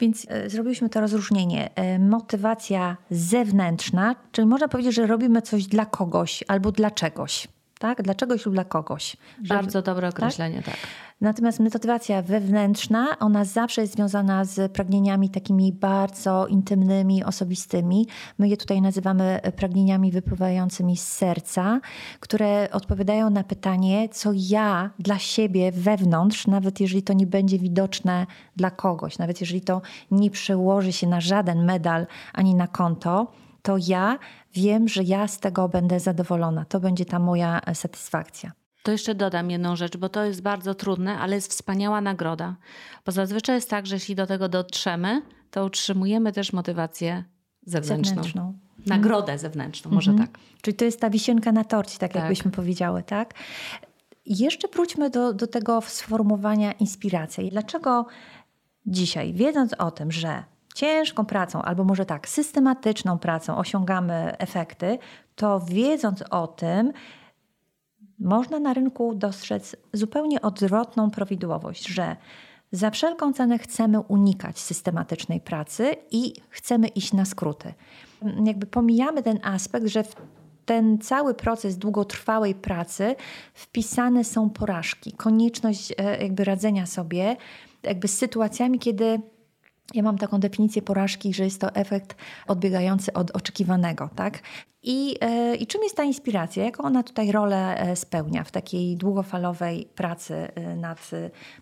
Więc 0.00 0.26
e, 0.28 0.50
zrobiliśmy 0.50 0.88
to 0.88 1.00
rozróżnienie. 1.00 1.74
E, 1.74 1.98
motywacja 1.98 2.96
zewnętrzna, 3.10 4.16
czyli 4.32 4.46
można 4.46 4.68
powiedzieć, 4.68 4.94
że 4.94 5.06
robimy 5.06 5.42
coś 5.42 5.66
dla 5.66 5.86
kogoś 5.86 6.44
albo 6.48 6.72
dla 6.72 6.90
czegoś. 6.90 7.48
Tak? 7.80 8.02
Dla 8.02 8.14
czegoś 8.14 8.46
lub 8.46 8.54
dla 8.54 8.64
kogoś. 8.64 9.16
Bardzo 9.48 9.82
dobre 9.82 10.08
określenie, 10.08 10.56
tak. 10.56 10.64
tak. 10.64 10.76
Natomiast 11.20 11.60
motywacja 11.60 12.22
wewnętrzna, 12.22 13.18
ona 13.18 13.44
zawsze 13.44 13.80
jest 13.80 13.94
związana 13.94 14.44
z 14.44 14.72
pragnieniami 14.72 15.30
takimi 15.30 15.72
bardzo 15.72 16.46
intymnymi, 16.46 17.24
osobistymi. 17.24 18.06
My 18.38 18.48
je 18.48 18.56
tutaj 18.56 18.82
nazywamy 18.82 19.40
pragnieniami 19.56 20.12
wypływającymi 20.12 20.96
z 20.96 21.08
serca, 21.08 21.80
które 22.20 22.68
odpowiadają 22.72 23.30
na 23.30 23.44
pytanie, 23.44 24.08
co 24.08 24.30
ja 24.34 24.90
dla 24.98 25.18
siebie 25.18 25.72
wewnątrz, 25.72 26.46
nawet 26.46 26.80
jeżeli 26.80 27.02
to 27.02 27.12
nie 27.12 27.26
będzie 27.26 27.58
widoczne 27.58 28.26
dla 28.56 28.70
kogoś, 28.70 29.18
nawet 29.18 29.40
jeżeli 29.40 29.60
to 29.60 29.82
nie 30.10 30.30
przełoży 30.30 30.92
się 30.92 31.06
na 31.06 31.20
żaden 31.20 31.64
medal 31.64 32.06
ani 32.32 32.54
na 32.54 32.66
konto, 32.66 33.32
to 33.62 33.76
ja 33.86 34.18
wiem, 34.54 34.88
że 34.88 35.02
ja 35.02 35.28
z 35.28 35.40
tego 35.40 35.68
będę 35.68 36.00
zadowolona. 36.00 36.64
To 36.64 36.80
będzie 36.80 37.04
ta 37.04 37.18
moja 37.18 37.60
satysfakcja. 37.74 38.52
To 38.82 38.92
jeszcze 38.92 39.14
dodam 39.14 39.50
jedną 39.50 39.76
rzecz, 39.76 39.96
bo 39.96 40.08
to 40.08 40.24
jest 40.24 40.42
bardzo 40.42 40.74
trudne, 40.74 41.18
ale 41.18 41.34
jest 41.34 41.50
wspaniała 41.50 42.00
nagroda. 42.00 42.56
Bo 43.06 43.12
zazwyczaj 43.12 43.56
jest 43.56 43.70
tak, 43.70 43.86
że 43.86 43.96
jeśli 43.96 44.14
do 44.14 44.26
tego 44.26 44.48
dotrzemy, 44.48 45.22
to 45.50 45.64
utrzymujemy 45.64 46.32
też 46.32 46.52
motywację 46.52 47.24
zewnętrzną. 47.66 48.14
zewnętrzną. 48.14 48.54
Nagrodę 48.86 49.38
zewnętrzną, 49.38 49.90
może 49.90 50.10
mhm. 50.10 50.28
tak. 50.28 50.40
Czyli 50.62 50.76
to 50.76 50.84
jest 50.84 51.00
ta 51.00 51.10
wisienka 51.10 51.52
na 51.52 51.64
torcie, 51.64 51.98
tak, 51.98 52.12
tak. 52.12 52.22
jakbyśmy 52.22 52.50
powiedziały, 52.50 53.02
tak? 53.02 53.34
Jeszcze 54.26 54.68
wróćmy 54.68 55.10
do, 55.10 55.32
do 55.32 55.46
tego 55.46 55.80
sformułowania 55.80 56.72
inspiracji. 56.72 57.50
Dlaczego 57.50 58.06
dzisiaj, 58.86 59.32
wiedząc 59.32 59.74
o 59.78 59.90
tym, 59.90 60.12
że 60.12 60.44
ciężką 60.74 61.24
pracą, 61.24 61.62
albo 61.62 61.84
może 61.84 62.06
tak, 62.06 62.28
systematyczną 62.28 63.18
pracą 63.18 63.56
osiągamy 63.56 64.38
efekty, 64.38 64.98
to 65.34 65.60
wiedząc 65.60 66.24
o 66.30 66.46
tym, 66.46 66.92
można 68.18 68.60
na 68.60 68.74
rynku 68.74 69.14
dostrzec 69.14 69.76
zupełnie 69.92 70.42
odwrotną 70.42 71.10
prawidłowość, 71.10 71.88
że 71.88 72.16
za 72.72 72.90
wszelką 72.90 73.32
cenę 73.32 73.58
chcemy 73.58 74.00
unikać 74.00 74.58
systematycznej 74.58 75.40
pracy 75.40 75.96
i 76.10 76.34
chcemy 76.48 76.88
iść 76.88 77.12
na 77.12 77.24
skróty. 77.24 77.74
Jakby 78.44 78.66
pomijamy 78.66 79.22
ten 79.22 79.38
aspekt, 79.42 79.86
że 79.86 80.04
w 80.04 80.16
ten 80.64 80.98
cały 80.98 81.34
proces 81.34 81.78
długotrwałej 81.78 82.54
pracy 82.54 83.16
wpisane 83.54 84.24
są 84.24 84.50
porażki, 84.50 85.12
konieczność 85.12 85.92
e, 85.98 86.22
jakby 86.22 86.44
radzenia 86.44 86.86
sobie 86.86 87.36
jakby 87.82 88.08
z 88.08 88.18
sytuacjami, 88.18 88.78
kiedy 88.78 89.20
ja 89.94 90.02
mam 90.02 90.18
taką 90.18 90.40
definicję 90.40 90.82
porażki, 90.82 91.34
że 91.34 91.44
jest 91.44 91.60
to 91.60 91.74
efekt 91.74 92.16
odbiegający 92.46 93.12
od 93.12 93.30
oczekiwanego, 93.30 94.10
tak? 94.16 94.42
I, 94.82 95.16
e, 95.20 95.56
I 95.56 95.66
czym 95.66 95.82
jest 95.82 95.96
ta 95.96 96.04
inspiracja? 96.04 96.64
Jaką 96.64 96.82
ona 96.82 97.02
tutaj 97.02 97.32
rolę 97.32 97.78
e, 97.78 97.96
spełnia 97.96 98.44
w 98.44 98.50
takiej 98.50 98.96
długofalowej 98.96 99.88
pracy 99.94 100.34
e, 100.34 100.76
nad 100.76 101.10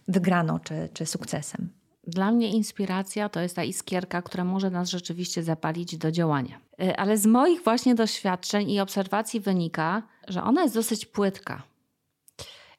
wygraną 0.08 0.58
czy, 0.58 0.88
czy 0.92 1.06
sukcesem? 1.06 1.68
Dla 2.06 2.32
mnie 2.32 2.50
inspiracja 2.50 3.28
to 3.28 3.40
jest 3.40 3.56
ta 3.56 3.64
iskierka, 3.64 4.23
która 4.23 4.44
może 4.44 4.70
nas 4.70 4.88
rzeczywiście 4.88 5.42
zapalić 5.42 5.97
do 5.97 6.12
działania. 6.12 6.61
Ale 6.97 7.18
z 7.18 7.26
moich 7.26 7.64
właśnie 7.64 7.94
doświadczeń 7.94 8.70
i 8.70 8.80
obserwacji 8.80 9.40
wynika, 9.40 10.02
że 10.28 10.42
ona 10.42 10.62
jest 10.62 10.75
dosyć 10.75 11.06
płytka. 11.06 11.62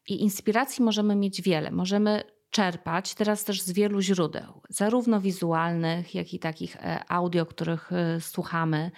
I 0.07 0.21
inspiracji 0.21 0.83
możemy 0.83 1.15
mieć 1.15 1.41
wiele. 1.41 1.71
Możemy 1.71 2.23
czerpać 2.49 3.15
teraz 3.15 3.43
też 3.43 3.61
z 3.61 3.71
wielu 3.71 4.01
źródeł, 4.01 4.61
zarówno 4.69 5.21
wizualnych, 5.21 6.15
jak 6.15 6.33
i 6.33 6.39
takich 6.39 6.77
audio, 7.07 7.45
których 7.45 7.91
słuchamy 8.19 8.91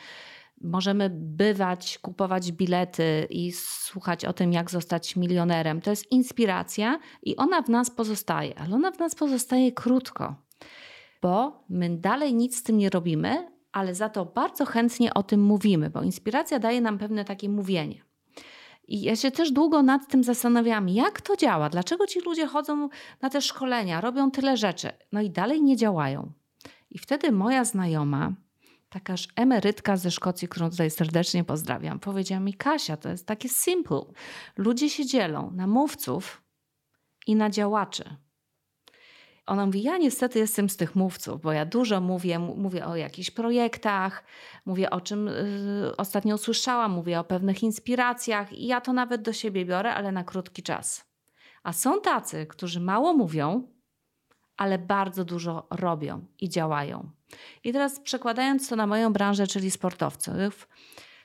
możemy 0.64 1.10
bywać, 1.14 1.98
kupować 1.98 2.52
bilety 2.52 3.28
i 3.30 3.52
słuchać 3.52 4.26
o 4.26 4.34
tym, 4.34 4.54
jak 4.54 4.72
zostać 4.72 5.16
milionerem. 5.16 5.82
To 5.82 5.90
jest 5.90 6.12
inspiracja 6.12 7.00
i 7.24 7.36
ona 7.36 7.62
w 7.62 7.70
nas 7.70 7.90
pozostaje, 7.90 8.60
ale 8.60 8.76
ona 8.76 8.92
w 8.92 9.00
nas 9.00 9.16
pozostaje 9.16 9.72
krótko, 9.72 10.36
bo 11.22 11.64
my 11.70 11.98
dalej 11.98 12.34
nic 12.34 12.58
z 12.58 12.64
tym 12.64 12.78
nie 12.78 12.90
robimy, 12.90 13.52
ale 13.72 13.96
za 13.96 14.10
to 14.10 14.26
bardzo 14.26 14.66
chętnie 14.66 15.14
o 15.14 15.24
tym 15.24 15.44
mówimy, 15.44 15.90
bo 15.90 16.04
inspiracja 16.04 16.60
daje 16.60 16.82
nam 16.82 16.98
pewne 16.98 17.26
takie 17.26 17.50
mówienie. 17.50 18.11
I 18.92 19.02
ja 19.02 19.16
się 19.16 19.32
też 19.32 19.52
długo 19.52 19.84
nad 19.84 20.08
tym 20.08 20.24
zastanawiałam, 20.24 20.90
jak 20.90 21.22
to 21.22 21.36
działa, 21.36 21.70
dlaczego 21.70 22.08
ci 22.08 22.20
ludzie 22.20 22.48
chodzą 22.48 22.90
na 23.22 23.30
te 23.30 23.42
szkolenia, 23.42 24.02
robią 24.02 24.32
tyle 24.32 24.58
rzeczy, 24.58 24.90
no 25.12 25.22
i 25.22 25.30
dalej 25.30 25.62
nie 25.62 25.78
działają. 25.78 26.32
I 26.90 27.00
wtedy 27.00 27.32
moja 27.32 27.64
znajoma, 27.64 28.34
takaż 28.90 29.28
emerytka 29.36 29.98
ze 29.98 30.12
Szkocji, 30.12 30.48
którą 30.48 30.70
tutaj 30.70 30.92
serdecznie 30.92 31.44
pozdrawiam, 31.44 32.00
powiedziała 32.00 32.40
mi: 32.40 32.54
Kasia, 32.54 32.98
to 32.98 33.10
jest 33.10 33.28
takie 33.28 33.50
simple. 33.50 34.02
Ludzie 34.58 34.90
się 34.90 35.06
dzielą 35.06 35.52
na 35.52 35.68
mówców 35.68 36.42
i 37.28 37.36
na 37.36 37.50
działaczy. 37.50 38.16
Ona 39.46 39.66
mówi: 39.66 39.84
Ja 39.84 39.98
niestety 39.98 40.40
jestem 40.40 40.70
z 40.70 40.78
tych 40.78 40.96
mówców, 40.96 41.42
bo 41.42 41.52
ja 41.52 41.66
dużo 41.66 42.02
mówię, 42.02 42.40
mówię 42.40 42.86
o 42.86 42.96
jakichś 42.96 43.32
projektach, 43.32 44.24
mówię 44.66 44.90
o 44.90 45.02
czym 45.02 45.28
yy, 45.28 45.96
ostatnio 45.98 46.36
usłyszałam, 46.36 46.92
mówię 46.92 47.20
o 47.20 47.24
pewnych 47.24 47.64
inspiracjach 47.64 48.54
i 48.54 48.68
ja 48.68 48.82
to 48.82 48.94
nawet 48.94 49.22
do 49.22 49.34
siebie 49.34 49.66
biorę, 49.66 49.94
ale 49.94 50.12
na 50.12 50.24
krótki 50.24 50.64
czas. 50.64 51.12
A 51.64 51.74
są 51.74 52.02
tacy, 52.02 52.46
którzy 52.46 52.80
mało 52.80 53.14
mówią, 53.14 53.68
ale 54.58 54.80
bardzo 54.80 55.26
dużo 55.26 55.68
robią 55.70 56.26
i 56.42 56.50
działają. 56.50 57.10
I 57.64 57.74
teraz 57.74 58.00
przekładając 58.00 58.70
to 58.70 58.76
na 58.76 58.88
moją 58.88 59.14
branżę, 59.14 59.48
czyli 59.48 59.72
sportowców. 59.72 60.68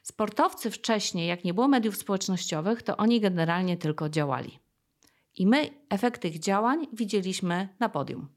Sportowcy 0.03 0.71
wcześniej, 0.71 1.29
jak 1.29 1.45
nie 1.45 1.55
było 1.55 1.69
mediów 1.69 1.97
społecznościowych, 1.97 2.83
to 2.83 2.97
oni 2.97 3.21
generalnie 3.21 3.77
tylko 3.77 4.09
działali. 4.09 4.59
I 5.37 5.47
my 5.47 5.71
efekty 5.89 6.29
ich 6.29 6.39
działań 6.39 6.87
widzieliśmy 6.93 7.69
na 7.81 7.89
podium. 7.89 8.29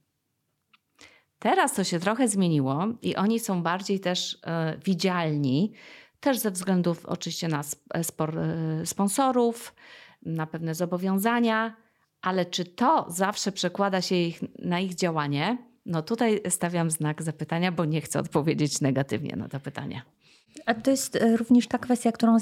Teraz 1.40 1.74
to 1.74 1.84
się 1.84 2.00
trochę 2.00 2.28
zmieniło 2.28 2.88
i 3.02 3.16
oni 3.16 3.40
są 3.40 3.64
bardziej 3.64 4.00
też 4.00 4.38
e, 4.44 4.78
widzialni, 4.86 5.74
też 6.20 6.40
ze 6.40 6.52
względów 6.52 7.06
oczywiście 7.06 7.48
na 7.48 7.64
spor, 8.04 8.40
e, 8.40 8.86
sponsorów, 8.86 9.76
na 10.26 10.48
pewne 10.48 10.76
zobowiązania, 10.76 11.76
ale 12.22 12.46
czy 12.46 12.66
to 12.66 13.06
zawsze 13.10 13.52
przekłada 13.52 14.02
się 14.02 14.16
ich, 14.16 14.40
na 14.60 14.80
ich 14.80 14.96
działanie? 14.96 15.58
No 15.86 16.02
tutaj 16.02 16.42
stawiam 16.50 16.92
znak 16.92 17.24
zapytania, 17.24 17.72
bo 17.72 17.86
nie 17.86 18.02
chcę 18.02 18.20
odpowiedzieć 18.20 18.82
negatywnie 18.82 19.36
na 19.36 19.50
to 19.50 19.60
pytanie. 19.60 20.02
A 20.70 20.74
to 20.74 20.92
jest 20.92 21.16
e, 21.16 21.38
również 21.38 21.68
ta 21.68 21.78
kwestia, 21.78 22.12
którą 22.12 22.38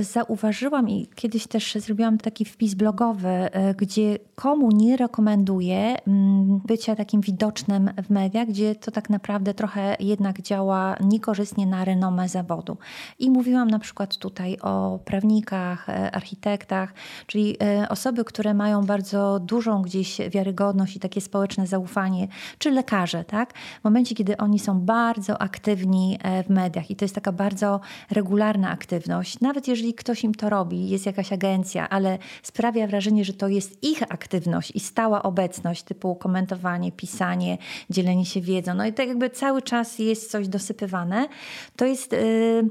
zauważyłam 0.00 0.88
i 0.88 1.06
kiedyś 1.14 1.46
też 1.46 1.74
zrobiłam 1.74 2.18
taki 2.18 2.44
wpis 2.44 2.74
blogowy, 2.74 3.28
e, 3.28 3.74
gdzie 3.74 4.18
komu 4.34 4.70
nie 4.70 4.96
rekomenduję 4.96 5.96
mm, 6.06 6.60
bycia 6.66 6.96
takim 6.96 7.20
widocznym 7.20 7.90
w 8.02 8.10
mediach, 8.10 8.48
gdzie 8.48 8.74
to 8.74 8.90
tak 8.90 9.10
naprawdę 9.10 9.54
trochę 9.54 9.96
jednak 10.00 10.42
działa 10.42 10.96
niekorzystnie 11.00 11.66
na 11.66 11.84
renomę 11.84 12.28
zawodu. 12.28 12.76
I 13.18 13.30
mówiłam 13.30 13.70
na 13.70 13.78
przykład 13.78 14.16
tutaj 14.16 14.58
o 14.62 14.98
prawnikach, 15.04 15.88
e, 15.88 16.10
architektach, 16.10 16.94
czyli 17.26 17.56
osoby, 17.88 18.24
które 18.24 18.54
mają 18.54 18.86
bardzo 18.86 19.40
dużą 19.40 19.82
gdzieś 19.82 20.18
wiarygodność 20.30 20.96
i 20.96 21.00
takie 21.00 21.20
społeczne 21.20 21.66
zaufanie, 21.66 22.28
czy 22.58 22.70
lekarze, 22.70 23.24
tak? 23.24 23.54
W 23.80 23.84
momencie, 23.84 24.14
kiedy 24.14 24.36
oni 24.36 24.58
są 24.58 24.80
bardzo 24.80 25.42
aktywni 25.42 26.18
w 26.46 26.50
mediach 26.50 26.90
i 26.90 26.96
to 26.96 27.04
jest 27.04 27.14
taka 27.14 27.32
bardzo 27.32 27.69
regularna 28.10 28.70
aktywność, 28.70 29.40
nawet 29.40 29.68
jeżeli 29.68 29.94
ktoś 29.94 30.24
im 30.24 30.34
to 30.34 30.50
robi, 30.50 30.88
jest 30.88 31.06
jakaś 31.06 31.32
agencja, 31.32 31.88
ale 31.88 32.18
sprawia 32.42 32.86
wrażenie, 32.86 33.24
że 33.24 33.32
to 33.32 33.48
jest 33.48 33.84
ich 33.84 34.02
aktywność 34.02 34.72
i 34.74 34.80
stała 34.80 35.22
obecność, 35.22 35.82
typu 35.82 36.14
komentowanie, 36.14 36.92
pisanie, 36.92 37.58
dzielenie 37.90 38.26
się 38.26 38.40
wiedzą, 38.40 38.74
no 38.74 38.86
i 38.86 38.92
tak 38.92 39.08
jakby 39.08 39.30
cały 39.30 39.62
czas 39.62 39.98
jest 39.98 40.30
coś 40.30 40.48
dosypywane, 40.48 41.28
to 41.76 41.84
jest. 41.84 42.12
Yy, 42.12 42.70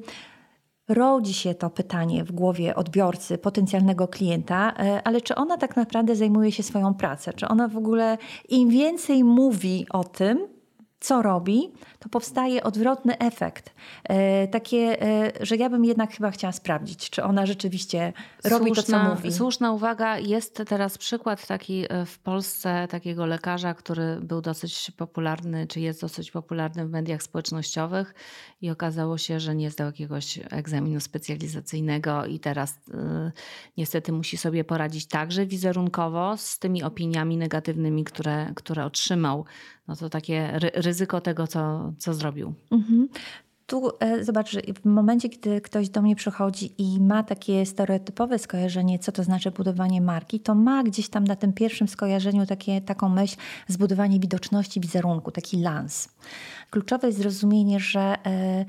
rodzi 0.89 1.33
się 1.33 1.55
to 1.55 1.69
pytanie 1.69 2.23
w 2.23 2.31
głowie 2.31 2.75
odbiorcy, 2.75 3.37
potencjalnego 3.37 4.07
klienta, 4.07 4.71
y, 4.71 5.03
ale 5.03 5.21
czy 5.21 5.35
ona 5.35 5.57
tak 5.57 5.75
naprawdę 5.75 6.15
zajmuje 6.15 6.51
się 6.51 6.63
swoją 6.63 6.93
pracą? 6.93 7.31
Czy 7.35 7.47
ona 7.47 7.67
w 7.67 7.77
ogóle 7.77 8.17
im 8.49 8.69
więcej 8.69 9.23
mówi 9.23 9.85
o 9.89 10.03
tym, 10.03 10.58
co 10.99 11.21
robi, 11.21 11.71
to 11.99 12.09
powstaje 12.09 12.63
odwrotny 12.63 13.17
efekt. 13.17 13.73
E, 14.03 14.47
takie, 14.47 15.01
e, 15.01 15.31
że 15.45 15.55
ja 15.55 15.69
bym 15.69 15.85
jednak 15.85 16.13
chyba 16.13 16.31
chciała 16.31 16.51
sprawdzić, 16.51 17.09
czy 17.09 17.23
ona 17.23 17.45
rzeczywiście 17.45 18.13
robi 18.43 18.65
słuszna, 18.65 18.83
to, 18.83 19.09
co 19.09 19.15
mówi. 19.15 19.31
Słuszna 19.33 19.71
uwaga. 19.71 20.17
Jest 20.17 20.63
teraz 20.67 20.97
przykład 20.97 21.47
taki 21.47 21.85
e, 21.89 22.05
w 22.05 22.19
Polsce 22.19 22.87
takiego 22.89 23.25
lekarza, 23.25 23.73
który 23.73 24.19
był 24.21 24.41
dosyć 24.41 24.91
popularny, 24.97 25.67
czy 25.67 25.79
jest 25.79 26.01
dosyć 26.01 26.31
popularny 26.31 26.87
w 26.87 26.89
mediach 26.89 27.23
społecznościowych 27.23 28.13
i 28.61 28.69
okazało 28.69 29.17
się, 29.17 29.39
że 29.39 29.55
nie 29.55 29.71
zdał 29.71 29.87
jakiegoś 29.87 30.39
egzaminu 30.51 30.99
specjalizacyjnego 30.99 32.25
i 32.25 32.39
teraz 32.39 32.71
y, 32.71 33.31
niestety 33.77 34.11
musi 34.11 34.37
sobie 34.37 34.63
poradzić 34.63 35.07
także 35.07 35.45
wizerunkowo 35.45 36.37
z 36.37 36.59
tymi 36.59 36.83
opiniami 36.83 37.37
negatywnymi, 37.37 38.03
które, 38.03 38.51
które 38.55 38.85
otrzymał. 38.85 39.45
No 39.89 39.95
to 39.95 40.09
takie 40.09 40.59
ryzyko 40.75 41.21
tego, 41.21 41.47
co, 41.47 41.93
co, 41.97 42.13
zrobił. 42.13 42.53
Mhm. 42.71 43.09
Tu 43.65 43.91
e, 43.99 44.23
zobacz, 44.23 44.55
w 44.81 44.85
momencie, 44.85 45.29
kiedy 45.29 45.61
ktoś 45.61 45.89
do 45.89 46.01
mnie 46.01 46.15
przychodzi 46.15 46.73
i 46.77 46.99
ma 46.99 47.23
takie 47.23 47.65
stereotypowe 47.65 48.39
skojarzenie, 48.39 48.99
co 48.99 49.11
to 49.11 49.23
znaczy 49.23 49.51
budowanie 49.51 50.01
marki, 50.01 50.39
to 50.39 50.55
ma 50.55 50.83
gdzieś 50.83 51.09
tam 51.09 51.23
na 51.23 51.35
tym 51.35 51.53
pierwszym 51.53 51.87
skojarzeniu 51.87 52.45
takie, 52.45 52.81
taką 52.81 53.09
myśl 53.09 53.35
zbudowanie 53.67 54.19
widoczności 54.19 54.79
wizerunku, 54.79 55.31
taki 55.31 55.57
lans. 55.57 56.09
Kluczowe 56.69 57.07
jest 57.07 57.19
zrozumienie, 57.19 57.79
że 57.79 58.15
e, 58.25 58.65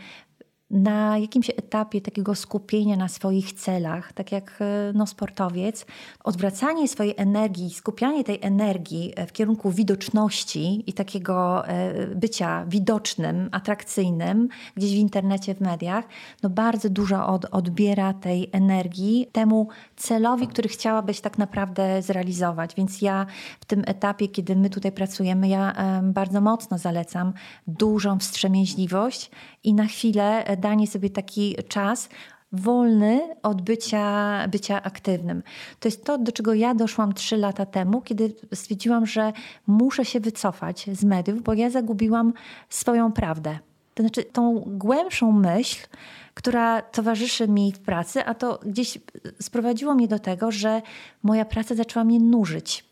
na 0.71 1.19
jakimś 1.19 1.51
etapie 1.51 2.01
takiego 2.01 2.35
skupienia 2.35 2.97
na 2.97 3.09
swoich 3.09 3.53
celach, 3.53 4.13
tak 4.13 4.33
jak 4.33 4.59
e, 4.61 4.93
no, 4.95 5.07
sportowiec, 5.07 5.87
odwracanie 6.25 6.89
swojej 6.89 7.15
energii, 7.17 7.71
skupianie 7.71 8.25
tej 8.25 8.39
energii 8.43 9.13
e, 9.17 9.27
w 9.27 9.33
kierunku 9.33 9.71
widoczności 9.71 10.85
i 10.87 10.93
takiego 10.93 11.69
e, 11.69 12.07
bycia 12.07 12.65
widocznym, 12.69 13.49
atrakcyjnym 13.53 14.49
gdzieś 14.77 14.91
w 14.91 14.97
internecie, 14.97 15.55
w 15.55 15.61
mediach, 15.61 16.05
no 16.43 16.51
bardzo 16.51 16.91
dużo 16.91 17.27
od, 17.27 17.45
odbiera 17.45 18.15
tej 18.15 18.51
energii 18.53 19.29
temu 19.33 19.69
celowi, 19.97 20.49
który 20.49 20.69
chciałabyś 20.69 21.21
tak 21.21 21.39
naprawdę 21.39 22.03
zrealizować. 22.03 22.75
Więc 22.75 23.03
ja 23.03 23.27
w 23.61 23.65
tym 23.65 23.83
etapie, 23.87 24.29
kiedy 24.29 24.57
my 24.57 24.71
tutaj 24.71 24.93
pracujemy, 24.93 25.49
ja 25.49 25.75
bardzo 26.03 26.41
mocno 26.41 26.79
zalecam 26.79 27.33
dużą 27.67 28.19
wstrzemięźliwość 28.19 29.31
i 29.65 29.75
na 29.75 29.87
chwilę 29.87 30.45
danie 30.61 30.87
sobie 30.87 31.11
taki 31.11 31.57
czas, 31.69 32.09
wolny 32.53 33.21
od 33.43 33.63
bycia, 33.63 34.49
bycia 34.49 34.83
aktywnym. 34.83 35.43
To 35.81 35.89
jest 35.89 36.05
to, 36.05 36.19
do 36.19 36.33
czego 36.33 36.55
ja 36.55 36.75
doszłam 36.75 37.13
trzy 37.13 37.37
lata 37.37 37.67
temu, 37.67 38.01
kiedy 38.01 38.35
stwierdziłam, 38.55 39.07
że 39.07 39.33
muszę 39.67 40.05
się 40.05 40.21
wycofać 40.21 40.91
z 40.93 41.05
mediów, 41.05 41.43
bo 41.43 41.55
ja 41.55 41.71
zagubiłam 41.71 42.33
swoją 42.69 43.13
prawdę. 43.13 43.59
To 43.95 44.03
znaczy 44.03 44.25
tą 44.25 44.65
głębszą 44.67 45.33
myśl, 45.33 45.87
która 46.35 46.83
towarzyszy 46.83 47.49
mi 47.49 47.73
w 47.73 47.79
pracy, 47.79 48.25
a 48.25 48.35
to 48.35 48.61
gdzieś 48.67 48.99
sprowadziło 49.41 49.95
mnie 49.95 50.09
do 50.09 50.19
tego, 50.19 50.51
że 50.51 50.83
moja 51.23 51.45
praca 51.45 51.75
zaczęła 51.75 52.05
mnie 52.05 52.21
nużyć. 52.21 52.90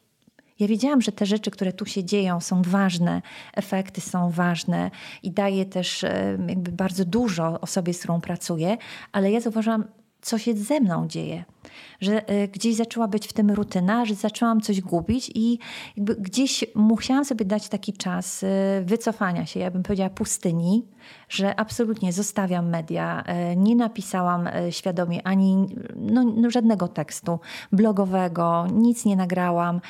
Ja 0.59 0.67
wiedziałam, 0.69 1.01
że 1.03 1.13
te 1.13 1.27
rzeczy, 1.27 1.51
które 1.51 1.73
tu 1.73 1.87
się 1.87 2.05
dzieją, 2.05 2.41
są 2.41 2.63
ważne, 2.63 3.23
efekty 3.55 4.01
są 4.01 4.31
ważne 4.31 4.91
i 5.23 5.31
daje 5.31 5.67
też 5.67 6.05
jakby 6.49 6.73
bardzo 6.73 7.05
dużo 7.05 7.61
osobie, 7.61 7.95
z 7.95 7.99
którą 7.99 8.21
pracuję, 8.21 8.77
ale 9.13 9.33
ja 9.33 9.41
zauważyłam, 9.41 9.85
co 10.21 10.39
się 10.39 10.57
ze 10.57 10.81
mną 10.81 11.09
dzieje. 11.09 11.45
Że 12.01 12.29
e, 12.29 12.49
gdzieś 12.49 12.75
zaczęła 12.75 13.09
być 13.09 13.29
w 13.29 13.33
tym 13.33 13.51
rutyna, 13.51 14.05
że 14.05 14.15
zaczęłam 14.15 14.61
coś 14.61 14.81
gubić 14.81 15.31
i 15.35 15.59
gdzieś 15.97 16.65
musiałam 16.75 17.25
sobie 17.25 17.45
dać 17.45 17.69
taki 17.69 17.93
czas 17.93 18.45
e, 18.45 18.83
wycofania 18.85 19.47
się, 19.47 19.61
ja 19.61 19.71
bym 19.71 19.83
powiedziała 19.83 20.11
pustyni, 20.11 20.87
że 21.29 21.61
absolutnie 21.61 22.13
zostawiam 22.13 22.69
media. 22.69 23.23
E, 23.27 23.57
nie 23.57 23.77
napisałam 23.77 24.49
świadomie 24.71 25.27
ani 25.27 25.67
no, 25.97 26.25
no 26.37 26.51
żadnego 26.51 26.89
tekstu 26.89 27.41
blogowego, 27.73 28.67
nic 28.73 29.05
nie 29.05 29.17
nagrałam. 29.17 29.81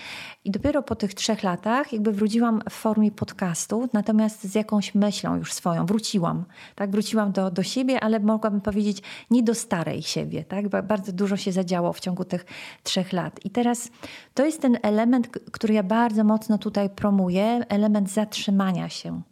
I 0.44 0.50
dopiero 0.50 0.82
po 0.82 0.96
tych 0.96 1.14
trzech 1.14 1.42
latach 1.42 1.92
jakby 1.92 2.12
wróciłam 2.12 2.62
w 2.70 2.72
formie 2.72 3.10
podcastu, 3.10 3.88
natomiast 3.92 4.44
z 4.44 4.54
jakąś 4.54 4.94
myślą 4.94 5.37
już 5.37 5.52
swoją. 5.52 5.87
Wróciłam, 5.87 6.44
tak? 6.75 6.90
Wróciłam 6.90 7.32
do, 7.32 7.50
do 7.50 7.62
siebie, 7.62 8.00
ale 8.00 8.20
mogłabym 8.20 8.60
powiedzieć 8.60 9.02
nie 9.30 9.42
do 9.42 9.54
starej 9.54 10.02
siebie, 10.02 10.44
tak? 10.44 10.68
Bardzo 10.68 11.12
dużo 11.12 11.37
się 11.37 11.52
zadziało 11.52 11.92
w 11.92 12.00
ciągu 12.00 12.25
tych 12.25 12.46
trzech 12.82 13.12
lat. 13.12 13.44
I 13.44 13.50
teraz 13.50 13.90
to 14.34 14.44
jest 14.44 14.62
ten 14.62 14.78
element, 14.82 15.28
który 15.28 15.75
ja 15.75 15.82
bardzo 15.82 16.25
mocno 16.25 16.58
tutaj 16.58 16.90
promuję, 16.90 17.64
element 17.68 18.10
zatrzymania 18.10 18.88
się 18.88 19.22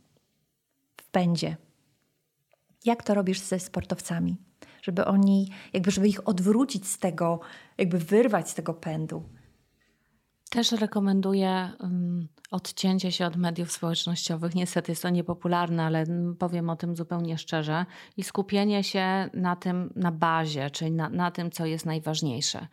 w 0.97 1.09
pędzie. 1.11 1.57
Jak 2.87 3.03
to 3.03 3.15
robisz 3.15 3.41
ze 3.41 3.59
sportowcami? 3.59 4.37
Żeby 4.83 5.05
oni, 5.05 5.51
jakby 5.73 5.91
żeby 5.91 6.09
ich 6.09 6.29
odwrócić 6.29 6.87
z 6.87 6.99
tego, 6.99 7.41
jakby 7.79 7.99
wyrwać 7.99 8.51
z 8.51 8.55
tego 8.55 8.75
pędu. 8.75 9.23
Też 10.51 10.73
rekomenduję 10.73 11.71
um, 11.81 12.29
odcięcie 12.51 13.13
się 13.13 13.27
od 13.27 13.37
mediów 13.37 13.73
społecznościowych. 13.73 14.55
Niestety 14.55 14.93
jest 14.93 15.03
to 15.03 15.11
niepopularne, 15.11 15.85
ale 15.85 16.05
powiem 16.39 16.71
o 16.71 16.77
tym 16.77 16.97
zupełnie 16.97 17.39
szczerze. 17.39 17.87
I 18.17 18.23
skupienie 18.23 18.85
się 18.85 19.31
na 19.35 19.57
tym, 19.57 19.93
na 19.97 20.13
bazie, 20.13 20.71
czyli 20.71 20.93
na, 20.93 21.09
na 21.09 21.31
tym, 21.31 21.51
co 21.51 21.67
jest 21.67 21.87
najważniejsze. 21.87 22.69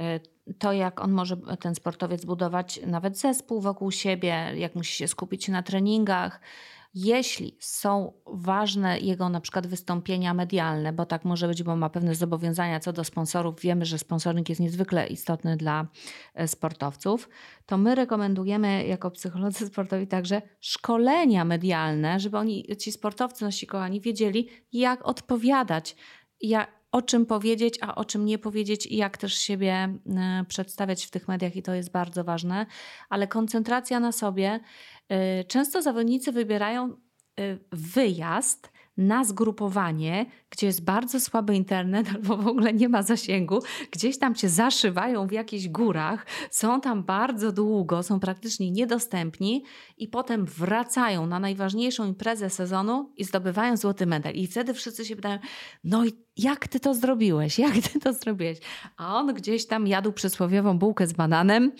Y, 0.00 0.54
to, 0.58 0.72
jak 0.72 1.00
on 1.00 1.12
może, 1.12 1.36
ten 1.60 1.74
sportowiec, 1.74 2.24
budować 2.24 2.80
nawet 2.86 3.18
zespół 3.18 3.60
wokół 3.60 3.90
siebie, 3.90 4.52
jak 4.56 4.74
musi 4.74 4.96
się 4.96 5.08
skupić 5.08 5.48
na 5.48 5.62
treningach, 5.62 6.40
jeśli 6.94 7.56
są 7.60 8.12
ważne 8.26 8.98
jego 8.98 9.28
na 9.28 9.40
przykład 9.40 9.66
wystąpienia 9.66 10.34
medialne, 10.34 10.92
bo 10.92 11.06
tak 11.06 11.24
może 11.24 11.48
być, 11.48 11.62
bo 11.62 11.76
ma 11.76 11.90
pewne 11.90 12.14
zobowiązania 12.14 12.80
co 12.80 12.92
do 12.92 13.04
sponsorów, 13.04 13.60
wiemy, 13.60 13.84
że 13.84 13.98
sponsoring 13.98 14.48
jest 14.48 14.60
niezwykle 14.60 15.06
istotny 15.06 15.56
dla 15.56 15.86
e, 16.34 16.48
sportowców, 16.48 17.28
to 17.66 17.78
my 17.78 17.94
rekomendujemy 17.94 18.86
jako 18.86 19.10
psycholodzy 19.10 19.66
sportowi 19.66 20.06
także 20.06 20.42
szkolenia 20.60 21.44
medialne, 21.44 22.20
żeby 22.20 22.38
oni, 22.38 22.66
ci 22.78 22.92
sportowcy, 22.92 23.44
nasi 23.44 23.66
kochani, 23.66 24.00
wiedzieli, 24.00 24.48
jak 24.72 25.08
odpowiadać, 25.08 25.96
jak, 26.40 26.77
o 26.92 27.02
czym 27.02 27.26
powiedzieć, 27.26 27.78
a 27.80 27.94
o 27.94 28.04
czym 28.04 28.24
nie 28.24 28.38
powiedzieć 28.38 28.86
i 28.86 28.96
jak 28.96 29.18
też 29.18 29.34
siebie 29.38 29.72
e, 29.72 30.44
przedstawiać 30.48 31.06
w 31.06 31.10
tych 31.10 31.28
mediach, 31.28 31.56
i 31.56 31.62
to 31.62 31.74
jest 31.74 31.90
bardzo 31.90 32.24
ważne. 32.24 32.66
Ale 33.08 33.28
koncentracja 33.28 34.00
na 34.00 34.12
sobie. 34.12 34.60
E, 35.08 35.44
często 35.44 35.82
zawodnicy 35.82 36.32
wybierają 36.32 36.84
e, 36.86 36.96
wyjazd 37.72 38.72
na 38.96 39.24
zgrupowanie, 39.24 40.26
gdzie 40.50 40.66
jest 40.66 40.84
bardzo 40.84 41.20
słaby 41.20 41.54
internet 41.54 42.08
albo 42.14 42.36
w 42.36 42.46
ogóle 42.46 42.72
nie 42.72 42.88
ma 42.88 43.02
zasięgu, 43.02 43.58
gdzieś 43.90 44.18
tam 44.18 44.34
się 44.34 44.48
zaszywają 44.48 45.26
w 45.26 45.32
jakichś 45.32 45.68
górach, 45.68 46.26
są 46.50 46.80
tam 46.80 47.04
bardzo 47.04 47.52
długo, 47.52 48.02
są 48.02 48.20
praktycznie 48.20 48.70
niedostępni 48.70 49.64
i 49.98 50.08
potem 50.08 50.44
wracają 50.44 51.26
na 51.26 51.38
najważniejszą 51.38 52.06
imprezę 52.06 52.50
sezonu 52.50 53.12
i 53.16 53.24
zdobywają 53.24 53.76
złoty 53.76 54.06
medal. 54.06 54.34
I 54.34 54.46
wtedy 54.46 54.74
wszyscy 54.74 55.04
się 55.04 55.16
pytają, 55.16 55.38
no 55.84 56.04
i 56.04 56.12
jak 56.38 56.68
ty 56.68 56.80
to 56.80 56.94
zrobiłeś? 56.94 57.58
Jak 57.58 57.74
ty 57.74 58.00
to 58.00 58.12
zrobiłeś? 58.12 58.58
A 58.96 59.16
on 59.16 59.34
gdzieś 59.34 59.66
tam 59.66 59.86
jadł 59.86 60.12
przysłowiową 60.12 60.78
bułkę 60.78 61.06
z 61.06 61.12
bananem 61.12 61.72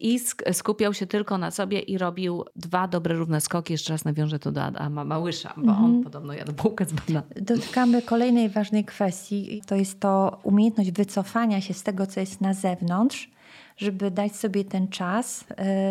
i 0.00 0.18
skupiał 0.52 0.94
się 0.94 1.06
tylko 1.06 1.38
na 1.38 1.50
sobie 1.50 1.80
i 1.80 1.98
robił 1.98 2.44
dwa 2.56 2.88
dobre 2.88 3.14
równe 3.14 3.40
skoki. 3.40 3.72
Jeszcze 3.72 3.92
raz 3.92 4.04
nawiążę 4.04 4.38
to 4.38 4.52
do 4.52 4.62
Adama 4.62 5.04
Małysza, 5.04 5.54
bo 5.56 5.72
on 5.72 5.84
mhm. 5.84 6.04
podobno 6.04 6.32
jadł 6.32 6.52
bułkę 6.52 6.84
z 6.84 6.92
bananem. 6.92 7.30
Dotykamy 7.36 8.02
kolejnej 8.16 8.48
ważnej 8.48 8.84
kwestii. 8.84 9.62
To 9.66 9.74
jest 9.74 10.00
to 10.00 10.40
umiejętność 10.42 10.90
wycofania 10.90 11.60
się 11.60 11.74
z 11.74 11.82
tego, 11.82 12.06
co 12.06 12.20
jest 12.20 12.40
na 12.40 12.54
zewnątrz 12.54 13.30
żeby 13.76 14.10
dać 14.10 14.36
sobie 14.36 14.64
ten 14.64 14.88
czas 14.88 15.44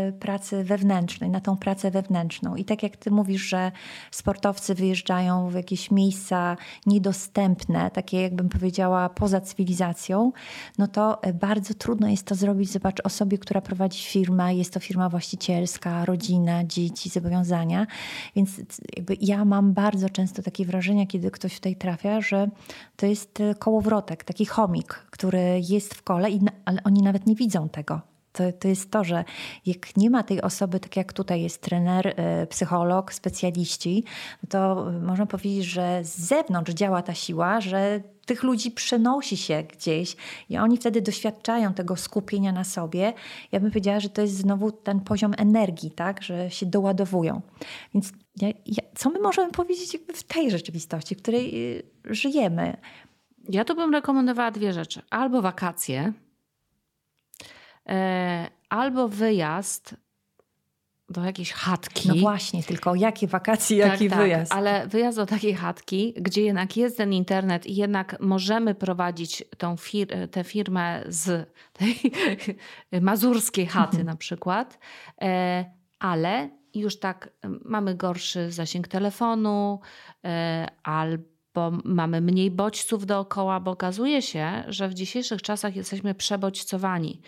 y, 0.09 0.13
pracy 0.13 0.63
wewnętrznej, 0.63 1.29
na 1.29 1.41
tą 1.41 1.57
pracę 1.57 1.91
wewnętrzną. 1.91 2.55
I 2.55 2.65
tak 2.65 2.83
jak 2.83 2.97
ty 2.97 3.11
mówisz, 3.11 3.41
że 3.41 3.71
sportowcy 4.11 4.75
wyjeżdżają 4.75 5.49
w 5.49 5.53
jakieś 5.53 5.91
miejsca 5.91 6.57
niedostępne, 6.85 7.91
takie 7.91 8.21
jakbym 8.21 8.49
powiedziała 8.49 9.09
poza 9.09 9.41
cywilizacją, 9.41 10.31
no 10.77 10.87
to 10.87 11.23
e, 11.23 11.33
bardzo 11.33 11.73
trudno 11.73 12.07
jest 12.07 12.25
to 12.25 12.35
zrobić. 12.35 12.71
Zobacz, 12.71 13.01
osobie, 13.03 13.37
która 13.37 13.61
prowadzi 13.61 14.03
firmę, 14.03 14.55
jest 14.55 14.73
to 14.73 14.79
firma 14.79 15.09
właścicielska, 15.09 16.05
rodzina, 16.05 16.63
dzieci, 16.63 17.09
zobowiązania. 17.09 17.87
Więc 18.35 18.61
jakby 18.95 19.17
ja 19.21 19.45
mam 19.45 19.73
bardzo 19.73 20.09
często 20.09 20.41
takie 20.41 20.65
wrażenie, 20.65 21.07
kiedy 21.07 21.31
ktoś 21.31 21.55
tutaj 21.55 21.75
trafia, 21.75 22.21
że 22.21 22.49
to 22.95 23.05
jest 23.05 23.41
e, 23.41 23.55
kołowrotek, 23.55 24.23
taki 24.23 24.45
chomik, 24.45 24.93
który 24.93 25.61
jest 25.69 25.93
w 25.93 26.03
kole, 26.03 26.31
i, 26.31 26.39
ale 26.65 26.83
oni 26.83 27.01
nawet 27.01 27.27
nie 27.27 27.35
widzą 27.35 27.69
tego. 27.75 28.01
To, 28.31 28.43
to 28.59 28.67
jest 28.67 28.91
to, 28.91 29.03
że 29.03 29.23
jak 29.65 29.97
nie 29.97 30.09
ma 30.09 30.23
tej 30.23 30.41
osoby, 30.41 30.79
tak 30.79 30.97
jak 30.97 31.13
tutaj 31.13 31.41
jest 31.41 31.61
trener, 31.61 32.07
e, 32.07 32.47
psycholog, 32.47 33.13
specjaliści, 33.13 34.03
to 34.49 34.87
można 35.01 35.25
powiedzieć, 35.25 35.65
że 35.65 36.03
z 36.03 36.17
zewnątrz 36.17 36.73
działa 36.73 37.01
ta 37.01 37.13
siła, 37.13 37.61
że 37.61 38.01
tych 38.25 38.43
ludzi 38.43 38.71
przenosi 38.71 39.37
się 39.37 39.63
gdzieś 39.63 40.15
i 40.49 40.57
oni 40.57 40.77
wtedy 40.77 41.01
doświadczają 41.01 41.73
tego 41.73 41.95
skupienia 41.95 42.51
na 42.51 42.63
sobie. 42.63 43.13
Ja 43.51 43.59
bym 43.59 43.69
powiedziała, 43.69 43.99
że 43.99 44.09
to 44.09 44.21
jest 44.21 44.37
znowu 44.37 44.71
ten 44.71 44.99
poziom 44.99 45.33
energii, 45.37 45.91
tak, 45.91 46.23
że 46.23 46.51
się 46.51 46.65
doładowują. 46.65 47.41
Więc 47.93 48.11
ja, 48.41 48.47
ja, 48.65 48.83
co 48.95 49.09
my 49.09 49.19
możemy 49.19 49.51
powiedzieć 49.51 49.97
w 50.15 50.23
tej 50.23 50.51
rzeczywistości, 50.51 51.15
w 51.15 51.21
której 51.21 51.75
y, 51.77 51.83
żyjemy? 52.05 52.77
Ja 53.49 53.65
to 53.65 53.75
bym 53.75 53.93
rekomendowała 53.93 54.51
dwie 54.51 54.73
rzeczy. 54.73 55.01
Albo 55.09 55.41
wakacje, 55.41 56.13
albo 58.69 59.07
wyjazd 59.07 59.95
do 61.09 61.23
jakiejś 61.23 61.51
chatki. 61.51 62.09
No 62.09 62.15
właśnie, 62.15 62.63
tylko 62.63 62.95
jakie 62.95 63.27
wakacje, 63.27 63.83
tak, 63.83 63.91
jaki 63.91 64.09
tak, 64.09 64.19
wyjazd. 64.19 64.53
Ale 64.53 64.87
wyjazd 64.87 65.17
do 65.17 65.25
takiej 65.25 65.55
chatki, 65.55 66.13
gdzie 66.17 66.41
jednak 66.41 66.77
jest 66.77 66.97
ten 66.97 67.13
internet 67.13 67.65
i 67.65 67.75
jednak 67.75 68.19
możemy 68.19 68.75
prowadzić 68.75 69.43
tą 69.57 69.77
fir 69.77 70.07
tę 70.31 70.43
firmę 70.43 71.03
z 71.07 71.49
tej 71.73 71.99
mazurskiej 73.01 73.67
chaty 73.67 74.03
na 74.13 74.15
przykład, 74.15 74.79
e, 75.21 75.65
ale 75.99 76.49
już 76.73 76.99
tak 76.99 77.29
mamy 77.65 77.95
gorszy 77.95 78.51
zasięg 78.51 78.87
telefonu 78.87 79.79
e, 80.23 80.67
albo 80.83 81.35
bo 81.55 81.71
mamy 81.83 82.21
mniej 82.21 82.51
bodźców 82.51 83.05
dookoła, 83.05 83.59
bo 83.59 83.71
okazuje 83.71 84.21
się, 84.21 84.63
że 84.67 84.89
w 84.89 84.93
dzisiejszych 84.93 85.41
czasach 85.41 85.75
jesteśmy 85.75 86.15
przebodźcowani. 86.15 87.21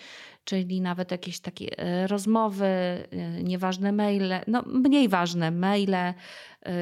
Czyli 0.47 0.81
nawet 0.81 1.12
jakieś 1.12 1.39
takie 1.39 1.79
e, 1.79 2.07
rozmowy, 2.07 2.65
e, 2.65 3.07
nieważne 3.43 3.91
maile, 3.91 4.33
no 4.47 4.62
mniej 4.62 5.10
ważne 5.10 5.51
maile 5.51 5.95
e, 5.95 6.13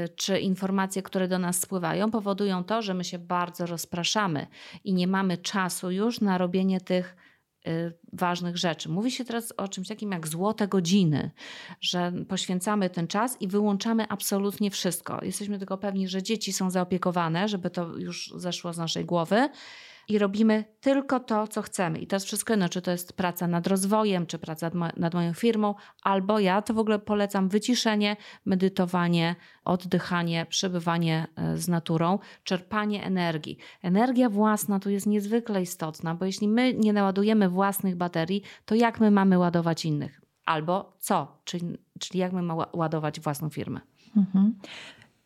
czy 0.10 0.40
informacje, 0.40 1.02
które 1.02 1.28
do 1.28 1.40
nas 1.40 1.62
spływają, 1.62 2.12
powodują 2.12 2.64
to, 2.64 2.82
że 2.82 2.94
my 2.94 3.04
się 3.04 3.20
bardzo 3.20 3.66
rozpraszamy 3.66 4.48
i 4.84 4.94
nie 4.94 5.08
mamy 5.08 5.38
czasu 5.38 5.92
już 5.92 6.22
na 6.22 6.38
robienie 6.38 6.82
tych 6.82 7.16
ważnych 8.14 8.58
rzeczy. 8.58 8.90
Mówi 8.90 9.12
się 9.12 9.26
teraz 9.26 9.54
o 9.58 9.68
czymś 9.68 9.88
takim 9.88 10.12
jak 10.12 10.28
złote 10.28 10.68
godziny, 10.68 11.32
że 11.82 12.12
poświęcamy 12.28 12.90
ten 12.90 13.08
czas 13.08 13.42
i 13.42 13.48
wyłączamy 13.48 14.08
absolutnie 14.10 14.72
wszystko. 14.72 15.20
Jesteśmy 15.24 15.58
tylko 15.58 15.78
pewni, 15.78 16.08
że 16.08 16.24
dzieci 16.24 16.54
są 16.54 16.70
zaopiekowane, 16.70 17.48
żeby 17.48 17.70
to 17.70 17.98
już 17.98 18.34
zeszło 18.36 18.74
z 18.74 18.78
naszej 18.78 19.06
głowy, 19.06 19.50
i 20.08 20.18
robimy 20.18 20.64
tylko 20.80 21.20
to, 21.20 21.48
co 21.48 21.62
chcemy. 21.62 22.00
I 22.00 22.08
to 22.08 22.16
jest 22.16 22.26
wszystko 22.26 22.54
jedno, 22.54 22.70
czy 22.70 22.82
to 22.82 22.92
jest 22.92 23.14
praca 23.14 23.48
nad 23.48 23.68
rozwojem, 23.68 24.26
czy 24.26 24.40
praca 24.40 24.72
nad 24.98 25.14
moją 25.14 25.34
firmą, 25.34 25.76
albo 26.04 26.40
ja 26.40 26.62
to 26.62 26.74
w 26.74 26.80
ogóle 26.80 27.00
polecam 27.00 27.50
wyciszenie, 27.50 28.18
medytowanie, 28.46 29.36
oddychanie, 29.66 30.46
przebywanie 30.50 31.28
e, 31.36 31.58
z 31.58 31.68
naturą, 31.68 32.20
czerpanie 32.44 33.04
energii. 33.04 33.58
Energia 33.82 34.30
własna 34.30 34.80
tu 34.80 34.90
jest 34.90 35.08
niezwykle 35.08 35.62
istotna, 35.62 36.16
bo 36.16 36.26
jeśli 36.26 36.48
my 36.48 36.74
nie 36.74 36.94
naładujemy 36.94 37.50
własnych 37.50 37.96
baterii, 37.96 38.42
to 38.66 38.76
jak 38.76 39.00
my 39.00 39.12
mamy 39.12 39.38
ładować 39.38 39.86
innych? 39.86 40.22
Albo 40.46 40.98
co? 41.00 41.42
Czyli, 41.44 41.78
czyli 42.00 42.20
jak 42.20 42.34
my 42.34 42.42
mamy 42.42 42.64
ładować 42.74 43.20
własną 43.20 43.50
firmę? 43.50 43.82
Mhm. 44.18 44.56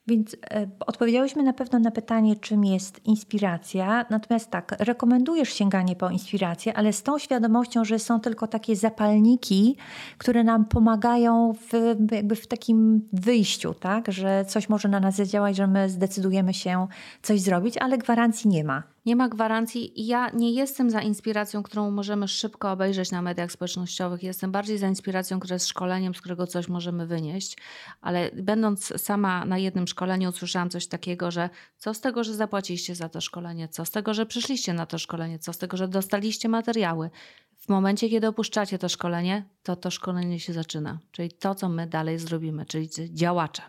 Więc 0.09 0.33
e, 0.33 0.67
odpowiedziałyśmy 0.79 1.43
na 1.43 1.53
pewno 1.53 1.79
na 1.79 1.91
pytanie, 1.91 2.35
czym 2.35 2.65
jest 2.65 3.05
inspiracja. 3.05 4.05
Natomiast 4.09 4.51
tak, 4.51 4.75
rekomendujesz 4.79 5.53
sięganie 5.53 5.95
po 5.95 6.09
inspirację, 6.09 6.73
ale 6.73 6.93
z 6.93 7.03
tą 7.03 7.17
świadomością, 7.17 7.85
że 7.85 7.99
są 7.99 8.19
tylko 8.19 8.47
takie 8.47 8.75
zapalniki, 8.75 9.75
które 10.17 10.43
nam 10.43 10.65
pomagają 10.65 11.53
w, 11.53 11.95
jakby 12.11 12.35
w 12.35 12.47
takim 12.47 13.07
wyjściu, 13.13 13.73
tak? 13.73 14.11
że 14.11 14.45
coś 14.45 14.69
może 14.69 14.89
na 14.89 14.99
nas 14.99 15.15
zadziałać, 15.15 15.55
że 15.55 15.67
my 15.67 15.89
zdecydujemy 15.89 16.53
się 16.53 16.87
coś 17.21 17.41
zrobić, 17.41 17.77
ale 17.77 17.97
gwarancji 17.97 18.49
nie 18.49 18.63
ma 18.63 18.83
nie 19.09 19.15
ma 19.15 19.29
gwarancji. 19.29 19.93
Ja 19.95 20.29
nie 20.33 20.51
jestem 20.51 20.89
za 20.89 21.01
inspiracją, 21.01 21.63
którą 21.63 21.91
możemy 21.91 22.27
szybko 22.27 22.71
obejrzeć 22.71 23.11
na 23.11 23.21
mediach 23.21 23.51
społecznościowych. 23.51 24.23
Jestem 24.23 24.51
bardziej 24.51 24.77
za 24.77 24.87
inspiracją, 24.87 25.39
która 25.39 25.53
jest 25.53 25.67
szkoleniem, 25.67 26.15
z 26.15 26.19
którego 26.19 26.47
coś 26.47 26.67
możemy 26.67 27.07
wynieść. 27.07 27.57
Ale 28.01 28.31
będąc 28.33 28.93
sama 28.97 29.45
na 29.45 29.57
jednym 29.57 29.87
szkoleniu, 29.87 30.29
usłyszałam 30.29 30.69
coś 30.69 30.87
takiego, 30.87 31.31
że 31.31 31.49
co 31.77 31.93
z 31.93 32.01
tego, 32.01 32.23
że 32.23 32.33
zapłaciliście 32.33 32.95
za 32.95 33.09
to 33.09 33.21
szkolenie, 33.21 33.67
co 33.67 33.85
z 33.85 33.91
tego, 33.91 34.13
że 34.13 34.25
przyszliście 34.25 34.73
na 34.73 34.85
to 34.85 34.97
szkolenie, 34.97 35.39
co 35.39 35.53
z 35.53 35.57
tego, 35.57 35.77
że 35.77 35.87
dostaliście 35.87 36.49
materiały. 36.49 37.09
W 37.57 37.69
momencie, 37.69 38.09
kiedy 38.09 38.27
opuszczacie 38.27 38.77
to 38.77 38.89
szkolenie, 38.89 39.43
to 39.63 39.75
to 39.75 39.91
szkolenie 39.91 40.39
się 40.39 40.53
zaczyna. 40.53 40.99
Czyli 41.11 41.31
to, 41.31 41.55
co 41.55 41.69
my 41.69 41.87
dalej 41.87 42.19
zrobimy, 42.19 42.65
czyli 42.65 42.89
działacze. 43.13 43.61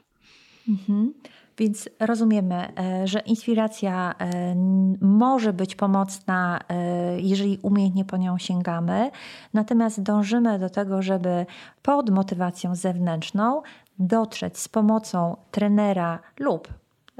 Mhm. 0.68 1.14
Więc 1.60 1.88
rozumiemy, 1.98 2.72
e, 2.78 3.06
że 3.06 3.20
inspiracja 3.20 4.14
e, 4.18 4.54
może 5.00 5.52
być 5.52 5.74
pomocna, 5.74 6.60
e, 6.68 7.20
jeżeli 7.20 7.58
umiejętnie 7.62 8.04
po 8.04 8.16
nią 8.16 8.38
sięgamy, 8.38 9.10
natomiast 9.54 10.02
dążymy 10.02 10.58
do 10.58 10.70
tego, 10.70 11.02
żeby 11.02 11.46
pod 11.82 12.10
motywacją 12.10 12.74
zewnętrzną 12.74 13.62
dotrzeć 13.98 14.58
z 14.58 14.68
pomocą 14.68 15.36
trenera 15.50 16.18
lub 16.38 16.68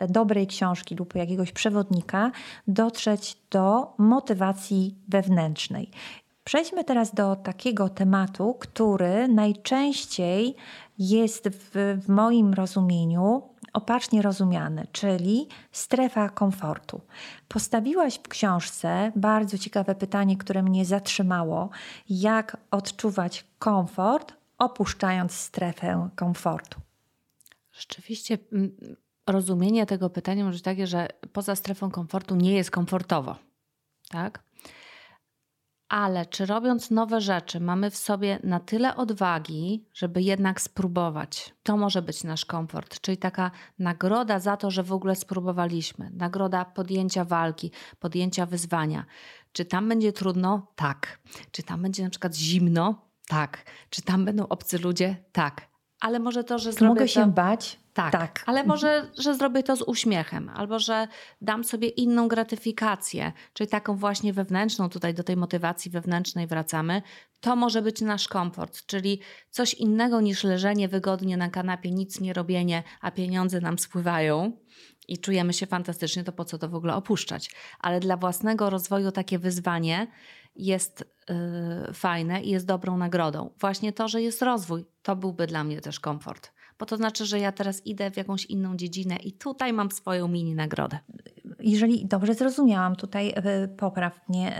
dobrej 0.08 0.46
książki 0.46 0.94
lub 0.94 1.14
jakiegoś 1.14 1.52
przewodnika, 1.52 2.30
dotrzeć 2.68 3.38
do 3.50 3.94
motywacji 3.98 4.94
wewnętrznej. 5.08 5.90
Przejdźmy 6.44 6.84
teraz 6.84 7.14
do 7.14 7.36
takiego 7.36 7.88
tematu, 7.88 8.56
który 8.60 9.28
najczęściej 9.28 10.56
jest 10.98 11.48
w, 11.48 11.70
w 12.04 12.08
moim 12.08 12.54
rozumieniu 12.54 13.42
opacznie 13.72 14.22
rozumiany, 14.22 14.86
czyli 14.92 15.48
strefa 15.72 16.28
komfortu. 16.28 17.00
Postawiłaś 17.48 18.18
w 18.18 18.28
książce 18.28 19.12
bardzo 19.16 19.58
ciekawe 19.58 19.94
pytanie, 19.94 20.36
które 20.36 20.62
mnie 20.62 20.84
zatrzymało: 20.84 21.70
jak 22.08 22.56
odczuwać 22.70 23.44
komfort, 23.58 24.34
opuszczając 24.58 25.32
strefę 25.32 26.08
komfortu? 26.16 26.80
Rzeczywiście 27.72 28.38
mm, 28.52 28.76
rozumienie 29.26 29.86
tego 29.86 30.10
pytania 30.10 30.44
może 30.44 30.54
być 30.54 30.62
takie, 30.62 30.86
że 30.86 31.08
poza 31.32 31.56
strefą 31.56 31.90
komfortu 31.90 32.36
nie 32.36 32.52
jest 32.52 32.70
komfortowo. 32.70 33.36
Tak? 34.08 34.42
Ale 35.90 36.26
czy 36.26 36.46
robiąc 36.46 36.90
nowe 36.90 37.20
rzeczy 37.20 37.60
mamy 37.60 37.90
w 37.90 37.96
sobie 37.96 38.38
na 38.44 38.60
tyle 38.60 38.96
odwagi, 38.96 39.84
żeby 39.94 40.22
jednak 40.22 40.60
spróbować? 40.60 41.54
To 41.62 41.76
może 41.76 42.02
być 42.02 42.24
nasz 42.24 42.44
komfort, 42.44 43.00
czyli 43.00 43.16
taka 43.16 43.50
nagroda 43.78 44.38
za 44.38 44.56
to, 44.56 44.70
że 44.70 44.82
w 44.82 44.92
ogóle 44.92 45.16
spróbowaliśmy, 45.16 46.10
nagroda 46.14 46.64
podjęcia 46.64 47.24
walki, 47.24 47.70
podjęcia 47.98 48.46
wyzwania. 48.46 49.04
Czy 49.52 49.64
tam 49.64 49.88
będzie 49.88 50.12
trudno? 50.12 50.66
Tak. 50.76 51.20
Czy 51.50 51.62
tam 51.62 51.82
będzie 51.82 52.04
na 52.04 52.10
przykład 52.10 52.36
zimno? 52.36 52.94
Tak. 53.28 53.64
Czy 53.90 54.02
tam 54.02 54.24
będą 54.24 54.48
obcy 54.48 54.78
ludzie? 54.78 55.16
Tak. 55.32 55.68
Ale 56.00 56.18
może 56.18 56.44
to, 56.44 56.58
że 56.58 56.70
Mogę 56.80 57.00
to... 57.00 57.06
się 57.06 57.32
bać? 57.32 57.79
Tak, 57.92 58.12
tak, 58.12 58.44
ale 58.46 58.64
może, 58.64 59.10
że 59.18 59.34
zrobię 59.34 59.62
to 59.62 59.76
z 59.76 59.82
uśmiechem, 59.82 60.48
albo 60.54 60.78
że 60.78 61.08
dam 61.40 61.64
sobie 61.64 61.88
inną 61.88 62.28
gratyfikację, 62.28 63.32
czyli 63.52 63.70
taką 63.70 63.96
właśnie 63.96 64.32
wewnętrzną, 64.32 64.88
tutaj 64.88 65.14
do 65.14 65.24
tej 65.24 65.36
motywacji 65.36 65.90
wewnętrznej 65.90 66.46
wracamy. 66.46 67.02
To 67.40 67.56
może 67.56 67.82
być 67.82 68.00
nasz 68.00 68.28
komfort, 68.28 68.86
czyli 68.86 69.20
coś 69.50 69.74
innego 69.74 70.20
niż 70.20 70.44
leżenie 70.44 70.88
wygodnie 70.88 71.36
na 71.36 71.50
kanapie, 71.50 71.90
nic 71.90 72.20
nie 72.20 72.32
robienie, 72.32 72.82
a 73.00 73.10
pieniądze 73.10 73.60
nam 73.60 73.78
spływają 73.78 74.52
i 75.08 75.18
czujemy 75.18 75.52
się 75.52 75.66
fantastycznie, 75.66 76.24
to 76.24 76.32
po 76.32 76.44
co 76.44 76.58
to 76.58 76.68
w 76.68 76.74
ogóle 76.74 76.94
opuszczać? 76.94 77.54
Ale 77.80 78.00
dla 78.00 78.16
własnego 78.16 78.70
rozwoju 78.70 79.12
takie 79.12 79.38
wyzwanie 79.38 80.06
jest 80.56 81.04
yy, 81.28 81.94
fajne 81.94 82.42
i 82.42 82.50
jest 82.50 82.66
dobrą 82.66 82.96
nagrodą. 82.96 83.54
Właśnie 83.60 83.92
to, 83.92 84.08
że 84.08 84.22
jest 84.22 84.42
rozwój, 84.42 84.86
to 85.02 85.16
byłby 85.16 85.46
dla 85.46 85.64
mnie 85.64 85.80
też 85.80 86.00
komfort 86.00 86.52
bo 86.80 86.86
to 86.86 86.96
znaczy, 86.96 87.26
że 87.26 87.38
ja 87.38 87.52
teraz 87.52 87.86
idę 87.86 88.10
w 88.10 88.16
jakąś 88.16 88.46
inną 88.46 88.76
dziedzinę 88.76 89.16
i 89.16 89.32
tutaj 89.32 89.72
mam 89.72 89.90
swoją 89.90 90.28
mini 90.28 90.54
nagrodę. 90.54 90.98
Jeżeli 91.58 92.06
dobrze 92.06 92.34
zrozumiałam, 92.34 92.96
tutaj 92.96 93.32
e, 93.36 93.68
poprawnie. 93.68 94.56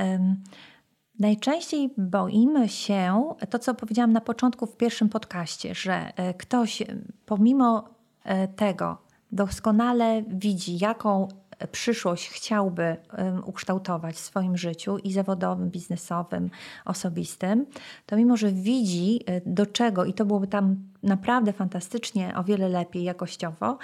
Najczęściej 1.18 1.90
boimy 1.98 2.68
się, 2.68 3.34
to 3.50 3.58
co 3.58 3.74
powiedziałam 3.74 4.12
na 4.12 4.20
początku 4.20 4.66
w 4.66 4.76
pierwszym 4.76 5.08
podcaście, 5.08 5.74
że 5.74 6.12
e, 6.16 6.34
ktoś 6.34 6.82
pomimo 7.26 7.88
e, 8.24 8.48
tego 8.48 8.98
doskonale 9.32 10.22
widzi, 10.28 10.78
jaką 10.78 11.28
przyszłość 11.72 12.28
chciałby 12.28 12.96
ukształtować 13.44 14.16
w 14.16 14.18
swoim 14.18 14.56
życiu 14.56 14.98
i 14.98 15.12
zawodowym, 15.12 15.70
biznesowym, 15.70 16.50
osobistym, 16.84 17.66
to 18.06 18.16
mimo, 18.16 18.36
że 18.36 18.52
widzi 18.52 19.20
e, 19.26 19.40
do 19.46 19.66
czego 19.66 20.04
i 20.04 20.14
to 20.14 20.24
byłoby 20.24 20.46
tam 20.46 20.76
naprawdę 21.02 21.52
fantastycznie, 21.52 22.32
o 22.36 22.44
wiele 22.44 22.68
lepiej 22.68 23.04
jakościowo, 23.04 23.78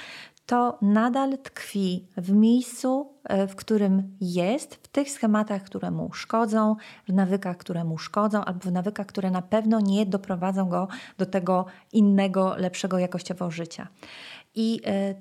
to 0.46 0.78
nadal 0.82 1.38
tkwi 1.38 2.06
w 2.16 2.32
miejscu, 2.32 3.12
e, 3.24 3.46
w 3.46 3.56
którym 3.56 4.16
jest, 4.20 4.74
w 4.74 4.88
tych 4.88 5.10
schematach, 5.10 5.62
które 5.62 5.90
mu 5.90 6.12
szkodzą, 6.12 6.76
w 7.08 7.12
nawykach, 7.12 7.56
które 7.56 7.84
mu 7.84 7.98
szkodzą, 7.98 8.44
albo 8.44 8.60
w 8.60 8.72
nawykach, 8.72 9.06
które 9.06 9.30
na 9.30 9.42
pewno 9.42 9.80
nie 9.80 10.06
doprowadzą 10.06 10.68
go 10.68 10.88
do 11.18 11.26
tego 11.26 11.66
innego, 11.92 12.56
lepszego 12.56 12.98
jakościowo 12.98 13.50
życia. 13.50 13.88
I 14.54 14.80
e, 14.86 15.14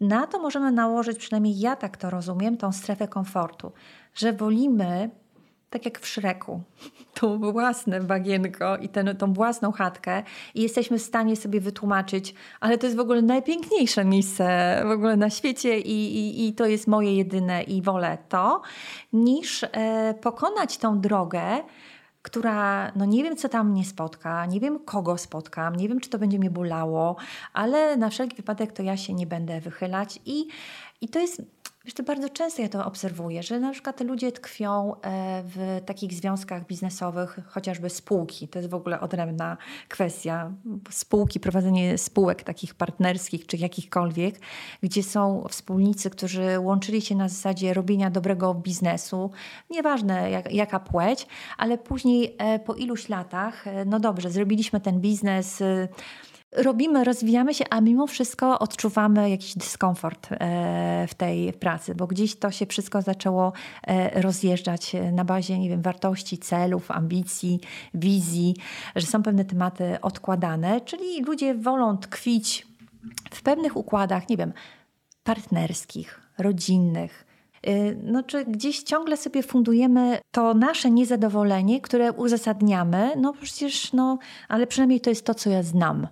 na 0.00 0.26
to 0.26 0.38
możemy 0.38 0.72
nałożyć, 0.72 1.18
przynajmniej 1.18 1.58
ja 1.58 1.76
tak 1.76 1.96
to 1.96 2.10
rozumiem, 2.10 2.56
tą 2.56 2.72
strefę 2.72 3.08
komfortu, 3.08 3.72
że 4.14 4.32
wolimy, 4.32 5.10
tak 5.70 5.84
jak 5.84 6.00
w 6.00 6.06
Szreku, 6.06 6.62
to 7.20 7.38
własne 7.38 8.00
bagienko 8.00 8.76
i 8.76 8.88
ten, 8.88 9.16
tą 9.16 9.32
własną 9.32 9.72
chatkę 9.72 10.22
i 10.54 10.62
jesteśmy 10.62 10.98
w 10.98 11.02
stanie 11.02 11.36
sobie 11.36 11.60
wytłumaczyć, 11.60 12.34
ale 12.60 12.78
to 12.78 12.86
jest 12.86 12.96
w 12.96 13.00
ogóle 13.00 13.22
najpiękniejsze 13.22 14.04
miejsce 14.04 14.82
w 14.86 14.90
ogóle 14.90 15.16
na 15.16 15.30
świecie 15.30 15.80
i, 15.80 16.16
i, 16.18 16.48
i 16.48 16.52
to 16.52 16.66
jest 16.66 16.86
moje 16.86 17.16
jedyne 17.16 17.62
i 17.62 17.82
wolę 17.82 18.18
to, 18.28 18.62
niż 19.12 19.64
e, 19.72 20.14
pokonać 20.20 20.78
tą 20.78 21.00
drogę, 21.00 21.42
która, 22.26 22.92
no 22.96 23.04
nie 23.04 23.22
wiem, 23.24 23.36
co 23.36 23.48
tam 23.48 23.70
mnie 23.70 23.84
spotka, 23.84 24.46
nie 24.46 24.60
wiem, 24.60 24.78
kogo 24.78 25.18
spotkam, 25.18 25.76
nie 25.76 25.88
wiem, 25.88 26.00
czy 26.00 26.10
to 26.10 26.18
będzie 26.18 26.38
mnie 26.38 26.50
bolało, 26.50 27.16
ale 27.52 27.96
na 27.96 28.10
wszelki 28.10 28.36
wypadek 28.36 28.72
to 28.72 28.82
ja 28.82 28.96
się 28.96 29.14
nie 29.14 29.26
będę 29.26 29.60
wychylać 29.60 30.20
i, 30.24 30.46
i 31.00 31.08
to 31.08 31.18
jest 31.18 31.42
Wiesz, 31.86 31.94
to 31.94 32.02
bardzo 32.02 32.28
często 32.28 32.62
ja 32.62 32.68
to 32.68 32.86
obserwuję, 32.86 33.42
że 33.42 33.60
na 33.60 33.72
przykład 33.72 33.96
te 33.96 34.04
ludzie 34.04 34.32
tkwią 34.32 34.94
e, 34.94 35.42
w 35.46 35.80
takich 35.86 36.12
związkach 36.12 36.66
biznesowych, 36.66 37.38
chociażby 37.46 37.90
spółki. 37.90 38.48
To 38.48 38.58
jest 38.58 38.70
w 38.70 38.74
ogóle 38.74 39.00
odrębna 39.00 39.56
kwestia. 39.88 40.52
Spółki, 40.90 41.40
prowadzenie 41.40 41.98
spółek 41.98 42.42
takich 42.42 42.74
partnerskich 42.74 43.46
czy 43.46 43.56
jakichkolwiek, 43.56 44.40
gdzie 44.82 45.02
są 45.02 45.44
wspólnicy, 45.48 46.10
którzy 46.10 46.58
łączyli 46.58 47.02
się 47.02 47.14
na 47.14 47.28
zasadzie 47.28 47.74
robienia 47.74 48.10
dobrego 48.10 48.54
biznesu. 48.54 49.30
Nieważne 49.70 50.30
jak, 50.30 50.52
jaka 50.52 50.80
płeć, 50.80 51.26
ale 51.58 51.78
później 51.78 52.36
e, 52.38 52.58
po 52.58 52.74
iluś 52.74 53.08
latach, 53.08 53.66
e, 53.66 53.84
no 53.84 54.00
dobrze, 54.00 54.30
zrobiliśmy 54.30 54.80
ten 54.80 55.00
biznes 55.00 55.62
robimy, 56.52 57.04
rozwijamy 57.04 57.54
się, 57.54 57.64
a 57.70 57.80
mimo 57.80 58.06
wszystko 58.06 58.58
odczuwamy 58.58 59.30
jakiś 59.30 59.54
dyskomfort 59.54 60.28
e, 60.30 61.06
w 61.08 61.14
tej 61.14 61.52
pracy, 61.52 61.94
bo 61.94 62.06
gdzieś 62.06 62.36
to 62.36 62.50
się 62.50 62.66
wszystko 62.66 63.02
zaczęło 63.02 63.52
e, 63.86 64.20
rozjeżdżać 64.22 64.92
na 65.12 65.24
bazie, 65.24 65.58
nie 65.58 65.68
wiem, 65.68 65.82
wartości, 65.82 66.38
celów, 66.38 66.90
ambicji, 66.90 67.60
wizji, 67.94 68.56
że 68.96 69.06
są 69.06 69.22
pewne 69.22 69.44
tematy 69.44 70.00
odkładane, 70.02 70.80
czyli 70.80 71.22
ludzie 71.22 71.54
wolą 71.54 71.98
tkwić 71.98 72.66
w 73.30 73.42
pewnych 73.42 73.76
układach, 73.76 74.28
nie 74.28 74.36
wiem, 74.36 74.52
partnerskich, 75.24 76.20
rodzinnych, 76.38 77.26
no, 78.02 78.22
czy 78.22 78.44
gdzieś 78.44 78.82
ciągle 78.82 79.16
sobie 79.16 79.42
fundujemy 79.42 80.18
to 80.30 80.54
nasze 80.54 80.90
niezadowolenie, 80.90 81.80
które 81.80 82.12
uzasadniamy, 82.12 83.12
no 83.16 83.32
przecież, 83.32 83.92
no, 83.92 84.18
ale 84.48 84.66
przynajmniej 84.66 85.00
to 85.00 85.10
jest 85.10 85.26
to, 85.26 85.34
co 85.34 85.50
ja 85.50 85.62
znam. 85.62 86.06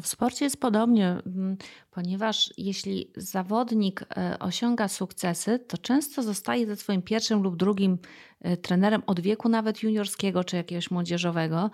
W 0.00 0.06
sporcie 0.06 0.44
jest 0.44 0.60
podobnie, 0.60 1.08
mm, 1.26 1.56
ponieważ 1.90 2.52
jeśli 2.58 3.12
zawodnik 3.16 4.04
e, 4.16 4.38
osiąga 4.38 4.88
sukcesy, 4.88 5.58
to 5.58 5.78
często 5.78 6.22
zostaje 6.22 6.66
ze 6.66 6.76
swoim 6.76 7.02
pierwszym 7.02 7.42
lub 7.42 7.56
drugim 7.56 7.98
e, 8.40 8.56
trenerem 8.56 9.02
od 9.06 9.20
wieku 9.20 9.48
nawet 9.48 9.82
juniorskiego 9.82 10.44
czy 10.44 10.56
jakiegoś 10.56 10.90
młodzieżowego. 10.90 11.70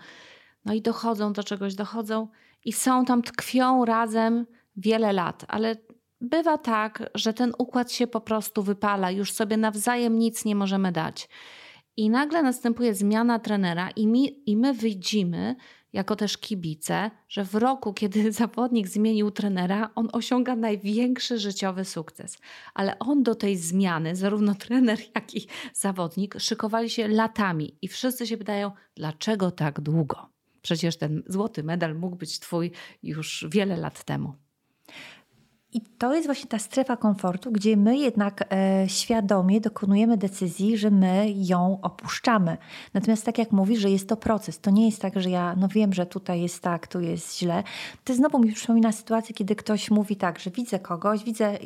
No 0.64 0.74
i 0.74 0.82
dochodzą 0.82 1.32
do 1.32 1.44
czegoś, 1.44 1.74
dochodzą 1.74 2.28
i 2.64 2.72
są 2.72 3.04
tam, 3.04 3.22
tkwią 3.22 3.84
razem 3.84 4.46
wiele 4.76 5.12
lat, 5.12 5.44
ale 5.48 5.76
bywa 6.20 6.58
tak, 6.58 7.10
że 7.14 7.34
ten 7.34 7.52
układ 7.58 7.92
się 7.92 8.06
po 8.06 8.20
prostu 8.20 8.62
wypala, 8.62 9.10
już 9.10 9.32
sobie 9.32 9.56
nawzajem 9.56 10.18
nic 10.18 10.44
nie 10.44 10.54
możemy 10.54 10.92
dać. 10.92 11.28
I 11.96 12.10
nagle 12.10 12.42
następuje 12.42 12.94
zmiana 12.94 13.38
trenera, 13.38 13.90
i, 13.90 14.06
mi, 14.06 14.50
i 14.50 14.56
my 14.56 14.74
widzimy, 14.74 15.56
jako 15.98 16.16
też 16.16 16.38
kibice, 16.38 17.10
że 17.28 17.44
w 17.44 17.54
roku, 17.54 17.94
kiedy 17.94 18.32
zawodnik 18.42 18.88
zmienił 18.88 19.30
trenera, 19.30 19.90
on 19.94 20.08
osiąga 20.12 20.56
największy 20.56 21.38
życiowy 21.38 21.84
sukces. 21.84 22.38
Ale 22.74 22.98
on 22.98 23.22
do 23.22 23.34
tej 23.34 23.56
zmiany, 23.56 24.16
zarówno 24.16 24.54
trener, 24.64 24.98
jak 25.14 25.34
i 25.34 25.46
zawodnik, 25.74 26.34
szykowali 26.38 26.90
się 26.90 27.08
latami 27.08 27.78
i 27.82 27.88
wszyscy 27.88 28.26
się 28.26 28.36
pytają, 28.36 28.72
dlaczego 28.94 29.50
tak 29.50 29.80
długo? 29.80 30.28
Przecież 30.62 30.98
ten 30.98 31.22
złoty 31.26 31.62
medal 31.62 31.94
mógł 31.94 32.16
być 32.16 32.38
twój 32.38 32.72
już 33.02 33.46
wiele 33.50 33.76
lat 33.76 34.04
temu. 34.04 34.34
I 35.72 35.80
to 35.98 36.14
jest 36.14 36.26
właśnie 36.26 36.46
ta 36.48 36.58
strefa 36.58 36.96
komfortu, 36.96 37.52
gdzie 37.52 37.76
my 37.76 37.98
jednak 37.98 38.44
e, 38.52 38.88
świadomie 38.88 39.60
dokonujemy 39.60 40.16
decyzji, 40.16 40.78
że 40.78 40.90
my 40.90 41.26
ją 41.36 41.78
opuszczamy. 41.82 42.56
Natomiast 42.94 43.24
tak 43.24 43.38
jak 43.38 43.52
mówisz, 43.52 43.80
że 43.80 43.90
jest 43.90 44.08
to 44.08 44.16
proces. 44.16 44.60
To 44.60 44.70
nie 44.70 44.86
jest 44.86 45.02
tak, 45.02 45.20
że 45.20 45.30
ja 45.30 45.54
no 45.56 45.68
wiem, 45.68 45.92
że 45.92 46.06
tutaj 46.06 46.40
jest 46.40 46.62
tak, 46.62 46.86
tu 46.86 47.00
jest 47.00 47.38
źle. 47.38 47.62
To 48.04 48.14
znowu 48.14 48.38
mi 48.38 48.52
przypomina 48.52 48.92
sytuację, 48.92 49.34
kiedy 49.34 49.56
ktoś 49.56 49.90
mówi 49.90 50.16
tak, 50.16 50.38
że 50.38 50.50
widzę 50.50 50.78
kogoś, 50.78 51.24
widzę, 51.24 51.58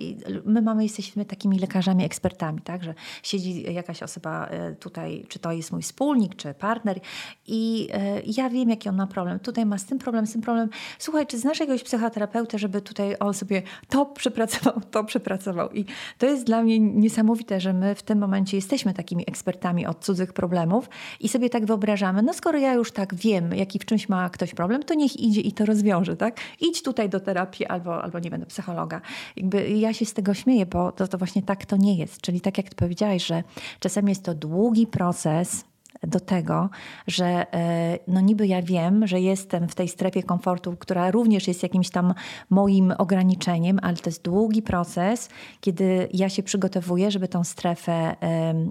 my 0.44 0.62
mamy, 0.62 0.82
jesteśmy 0.82 1.24
takimi 1.24 1.58
lekarzami, 1.58 2.04
ekspertami, 2.04 2.60
tak, 2.60 2.84
że 2.84 2.94
siedzi 3.22 3.72
jakaś 3.74 4.02
osoba 4.02 4.46
e, 4.46 4.74
tutaj, 4.74 5.26
czy 5.28 5.38
to 5.38 5.52
jest 5.52 5.72
mój 5.72 5.82
wspólnik, 5.82 6.36
czy 6.36 6.54
partner 6.54 7.00
i 7.46 7.88
e, 7.92 8.22
ja 8.26 8.50
wiem, 8.50 8.70
jaki 8.70 8.88
on 8.88 8.96
ma 8.96 9.06
problem. 9.06 9.38
Tutaj 9.40 9.66
ma 9.66 9.78
z 9.78 9.84
tym 9.84 9.98
problem, 9.98 10.26
z 10.26 10.32
tym 10.32 10.42
problem. 10.42 10.68
Słuchaj, 10.98 11.26
czy 11.26 11.38
znasz 11.38 11.60
jakiegoś 11.60 11.82
psychoterapeutę, 11.82 12.58
żeby 12.58 12.80
tutaj 12.80 13.16
on 13.20 13.34
sobie 13.34 13.62
to 13.92 14.06
przepracował, 14.06 14.80
to 14.90 15.04
przepracował. 15.04 15.70
I 15.70 15.84
to 16.18 16.26
jest 16.26 16.44
dla 16.44 16.62
mnie 16.62 16.80
niesamowite, 16.80 17.60
że 17.60 17.72
my 17.72 17.94
w 17.94 18.02
tym 18.02 18.18
momencie 18.18 18.56
jesteśmy 18.56 18.94
takimi 18.94 19.24
ekspertami 19.26 19.86
od 19.86 20.04
cudzych 20.04 20.32
problemów 20.32 20.88
i 21.20 21.28
sobie 21.28 21.50
tak 21.50 21.66
wyobrażamy, 21.66 22.22
no 22.22 22.34
skoro 22.34 22.58
ja 22.58 22.74
już 22.74 22.92
tak 22.92 23.14
wiem, 23.14 23.54
jaki 23.54 23.78
w 23.78 23.84
czymś 23.84 24.08
ma 24.08 24.30
ktoś 24.30 24.54
problem, 24.54 24.82
to 24.82 24.94
niech 24.94 25.16
idzie 25.20 25.40
i 25.40 25.52
to 25.52 25.66
rozwiąże, 25.66 26.16
tak? 26.16 26.40
Idź 26.60 26.82
tutaj 26.82 27.08
do 27.08 27.20
terapii 27.20 27.66
albo, 27.66 28.02
albo 28.02 28.18
nie 28.18 28.30
do 28.30 28.46
psychologa. 28.46 29.00
Jakby 29.36 29.70
ja 29.70 29.92
się 29.92 30.04
z 30.04 30.14
tego 30.14 30.34
śmieję, 30.34 30.66
bo 30.66 30.92
to, 30.92 31.08
to 31.08 31.18
właśnie 31.18 31.42
tak 31.42 31.66
to 31.66 31.76
nie 31.76 31.96
jest. 31.96 32.20
Czyli 32.20 32.40
tak 32.40 32.58
jak 32.58 32.68
ty 32.68 32.76
powiedziałaś, 32.76 33.26
że 33.26 33.42
czasami 33.80 34.08
jest 34.08 34.24
to 34.24 34.34
długi 34.34 34.86
proces, 34.86 35.64
do 36.02 36.20
tego, 36.20 36.70
że 37.06 37.54
e, 37.54 37.98
no 38.08 38.20
niby 38.20 38.46
ja 38.46 38.62
wiem, 38.62 39.06
że 39.06 39.20
jestem 39.20 39.68
w 39.68 39.74
tej 39.74 39.88
strefie 39.88 40.22
komfortu, 40.22 40.76
która 40.78 41.10
również 41.10 41.48
jest 41.48 41.62
jakimś 41.62 41.90
tam 41.90 42.14
moim 42.50 42.94
ograniczeniem, 42.98 43.78
ale 43.82 43.96
to 43.96 44.10
jest 44.10 44.22
długi 44.22 44.62
proces, 44.62 45.28
kiedy 45.60 46.08
ja 46.12 46.28
się 46.28 46.42
przygotowuję, 46.42 47.10
żeby 47.10 47.28
tą 47.28 47.44
strefę 47.44 48.16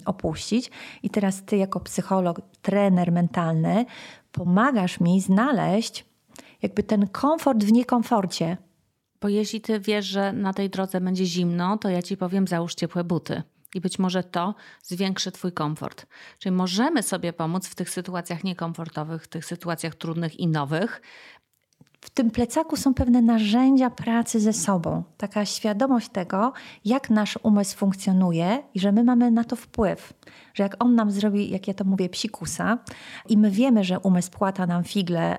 opuścić. 0.05 0.71
I 1.03 1.09
teraz 1.09 1.43
ty 1.43 1.57
jako 1.57 1.79
psycholog, 1.79 2.41
trener 2.61 3.11
mentalny 3.11 3.85
pomagasz 4.31 4.99
mi 4.99 5.21
znaleźć 5.21 6.05
jakby 6.61 6.83
ten 6.83 7.07
komfort 7.07 7.63
w 7.63 7.71
niekomforcie. 7.71 8.57
Bo 9.21 9.29
jeśli 9.29 9.61
ty 9.61 9.79
wiesz, 9.79 10.05
że 10.05 10.33
na 10.33 10.53
tej 10.53 10.69
drodze 10.69 11.01
będzie 11.01 11.25
zimno, 11.25 11.77
to 11.77 11.89
ja 11.89 12.01
ci 12.01 12.17
powiem, 12.17 12.47
załóż 12.47 12.75
ciepłe 12.75 13.03
buty. 13.03 13.43
I 13.75 13.81
być 13.81 13.99
może 13.99 14.23
to 14.23 14.55
zwiększy 14.83 15.31
Twój 15.31 15.51
komfort. 15.51 16.05
Czyli 16.39 16.55
możemy 16.55 17.03
sobie 17.03 17.33
pomóc 17.33 17.67
w 17.67 17.75
tych 17.75 17.89
sytuacjach 17.89 18.43
niekomfortowych, 18.43 19.23
w 19.23 19.27
tych 19.27 19.45
sytuacjach 19.45 19.95
trudnych 19.95 20.39
i 20.39 20.47
nowych, 20.47 21.01
w 22.01 22.09
tym 22.09 22.31
plecaku 22.31 22.75
są 22.75 22.93
pewne 22.93 23.21
narzędzia 23.21 23.89
pracy 23.89 24.39
ze 24.39 24.53
sobą. 24.53 25.03
Taka 25.17 25.45
świadomość 25.45 26.09
tego, 26.09 26.53
jak 26.85 27.09
nasz 27.09 27.39
umysł 27.43 27.77
funkcjonuje 27.77 28.63
i 28.73 28.79
że 28.79 28.91
my 28.91 29.03
mamy 29.03 29.31
na 29.31 29.43
to 29.43 29.55
wpływ. 29.55 30.13
Że 30.53 30.63
jak 30.63 30.83
on 30.83 30.95
nam 30.95 31.11
zrobi, 31.11 31.49
jak 31.49 31.67
ja 31.67 31.73
to 31.73 31.83
mówię, 31.83 32.09
psikusa 32.09 32.77
i 33.29 33.37
my 33.37 33.51
wiemy, 33.51 33.83
że 33.83 33.99
umysł 33.99 34.31
płata 34.31 34.67
nam 34.67 34.83
figle 34.83 35.37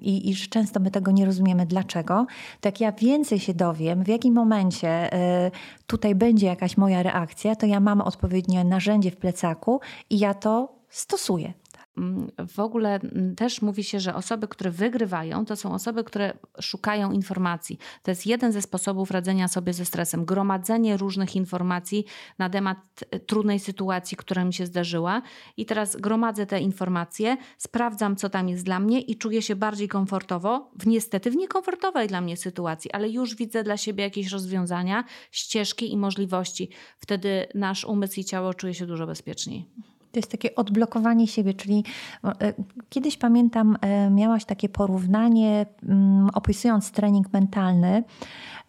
i, 0.00 0.34
że 0.34 0.46
często 0.46 0.80
my 0.80 0.90
tego 0.90 1.10
nie 1.10 1.26
rozumiemy 1.26 1.66
dlaczego, 1.66 2.26
to 2.60 2.68
jak 2.68 2.80
ja 2.80 2.92
więcej 2.92 3.40
się 3.40 3.54
dowiem, 3.54 4.04
w 4.04 4.08
jakim 4.08 4.34
momencie 4.34 5.10
yy, 5.12 5.50
tutaj 5.86 6.14
będzie 6.14 6.46
jakaś 6.46 6.76
moja 6.76 7.02
reakcja, 7.02 7.56
to 7.56 7.66
ja 7.66 7.80
mam 7.80 8.00
odpowiednie 8.00 8.64
narzędzie 8.64 9.10
w 9.10 9.16
plecaku 9.16 9.80
i 10.10 10.18
ja 10.18 10.34
to 10.34 10.74
stosuję. 10.88 11.52
Mm, 11.98 12.30
w 12.48 12.60
ogóle 12.60 12.94
mm, 12.94 13.36
też 13.36 13.62
mówi 13.62 13.84
się, 13.84 14.00
że 14.00 14.14
osoby, 14.14 14.48
które 14.48 14.70
wygrywają, 14.70 15.44
to 15.44 15.56
są 15.56 15.74
osoby, 15.74 16.04
które 16.04 16.32
szukają 16.60 17.12
informacji. 17.12 17.78
To 18.02 18.10
jest 18.10 18.26
jeden 18.26 18.52
ze 18.52 18.62
sposobów 18.62 19.10
radzenia 19.10 19.48
sobie 19.48 19.72
ze 19.72 19.84
stresem. 19.84 20.24
Gromadzenie 20.24 20.96
różnych 20.96 21.36
informacji 21.36 22.04
na 22.38 22.50
temat 22.50 22.78
e, 23.10 23.20
trudnej 23.20 23.60
sytuacji, 23.60 24.16
która 24.16 24.44
mi 24.44 24.54
się 24.54 24.66
zdarzyła. 24.66 25.22
I 25.56 25.66
teraz 25.66 25.96
gromadzę 25.96 26.46
te 26.46 26.60
informacje, 26.60 27.36
sprawdzam, 27.58 28.16
co 28.16 28.30
tam 28.30 28.48
jest 28.48 28.64
dla 28.64 28.80
mnie 28.80 29.00
i 29.00 29.16
czuję 29.16 29.42
się 29.42 29.56
bardziej 29.56 29.88
komfortowo, 29.88 30.70
w 30.78 30.86
niestety 30.86 31.30
w 31.30 31.36
niekomfortowej 31.36 32.08
dla 32.08 32.20
mnie 32.20 32.36
sytuacji, 32.36 32.92
ale 32.92 33.08
już 33.08 33.34
widzę 33.34 33.64
dla 33.64 33.76
siebie 33.76 34.04
jakieś 34.04 34.30
rozwiązania, 34.30 35.04
ścieżki 35.30 35.92
i 35.92 35.96
możliwości. 35.96 36.68
Wtedy 36.98 37.46
nasz 37.54 37.84
umysł 37.84 38.20
i 38.20 38.24
ciało 38.24 38.54
czuje 38.54 38.74
się 38.74 38.86
dużo 38.86 39.06
bezpieczniej. 39.06 39.93
To 40.14 40.18
jest 40.18 40.30
takie 40.30 40.54
odblokowanie 40.54 41.26
siebie, 41.26 41.54
czyli 41.54 41.84
e, 42.24 42.52
kiedyś 42.88 43.16
pamiętam, 43.16 43.76
e, 43.80 44.10
miałaś 44.10 44.44
takie 44.44 44.68
porównanie, 44.68 45.66
mm, 45.82 46.30
opisując 46.34 46.90
trening 46.90 47.32
mentalny, 47.32 48.04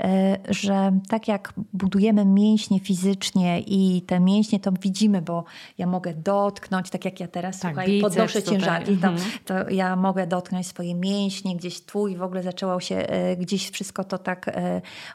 e, 0.03 0.37
że 0.49 0.99
tak 1.09 1.27
jak 1.27 1.53
budujemy 1.73 2.25
mięśnie 2.25 2.79
fizycznie 2.79 3.59
i 3.59 4.01
te 4.01 4.19
mięśnie 4.19 4.59
to 4.59 4.71
widzimy, 4.81 5.21
bo 5.21 5.43
ja 5.77 5.87
mogę 5.87 6.13
dotknąć, 6.13 6.89
tak 6.89 7.05
jak 7.05 7.19
ja 7.19 7.27
teraz 7.27 7.59
tak, 7.59 7.71
słuchaj, 7.71 8.01
podnoszę 8.01 8.43
ciężarki, 8.43 8.97
to, 8.97 9.07
mhm. 9.07 9.31
to 9.45 9.69
ja 9.69 9.95
mogę 9.95 10.27
dotknąć 10.27 10.67
swoje 10.67 10.95
mięśnie, 10.95 11.55
gdzieś 11.55 11.81
tu 11.81 12.07
i 12.07 12.15
w 12.15 12.23
ogóle 12.23 12.43
zaczęło 12.43 12.79
się 12.79 13.07
gdzieś 13.37 13.69
wszystko 13.69 14.03
to 14.03 14.17
tak 14.17 14.57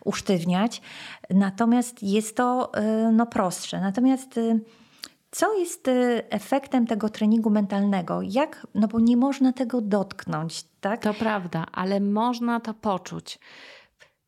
usztywniać. 0.04 0.82
Natomiast 1.30 2.02
jest 2.02 2.36
to 2.36 2.72
no, 3.12 3.26
prostsze. 3.26 3.80
Natomiast 3.80 4.40
co 5.30 5.58
jest 5.58 5.88
y, 5.88 6.22
efektem 6.30 6.86
tego 6.86 7.08
treningu 7.08 7.50
mentalnego? 7.50 8.22
Jak, 8.22 8.66
no 8.74 8.88
bo 8.88 9.00
nie 9.00 9.16
można 9.16 9.52
tego 9.52 9.80
dotknąć, 9.80 10.64
tak? 10.80 11.02
To 11.02 11.14
prawda, 11.14 11.66
ale 11.72 12.00
można 12.00 12.60
to 12.60 12.74
poczuć. 12.74 13.38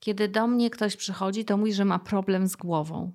Kiedy 0.01 0.29
do 0.29 0.47
mnie 0.47 0.71
ktoś 0.71 0.97
przychodzi, 0.97 1.45
to 1.45 1.57
mówi, 1.57 1.73
że 1.73 1.85
ma 1.85 1.99
problem 1.99 2.49
z 2.49 2.57
głową. 2.57 3.13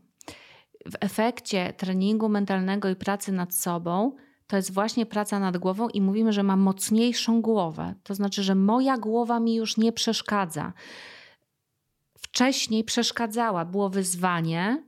W 0.86 0.96
efekcie 1.00 1.74
treningu 1.74 2.30
mentalnego 2.30 2.90
i 2.90 2.96
pracy 2.96 3.32
nad 3.32 3.56
sobą 3.56 4.16
to 4.48 4.56
jest 4.56 4.74
właśnie 4.74 5.06
praca 5.06 5.40
nad 5.40 5.58
głową 5.58 5.90
i 5.90 6.02
mówimy, 6.02 6.34
że 6.34 6.44
mam 6.44 6.60
mocniejszą 6.60 7.42
głowę. 7.42 7.96
To 8.04 8.16
znaczy, 8.16 8.44
że 8.44 8.56
moja 8.56 8.98
głowa 8.98 9.40
mi 9.40 9.56
już 9.56 9.78
nie 9.78 9.92
przeszkadza. 9.92 10.74
Wcześniej 12.18 12.84
przeszkadzała, 12.84 13.66
było 13.66 13.90
wyzwanie, 13.90 14.84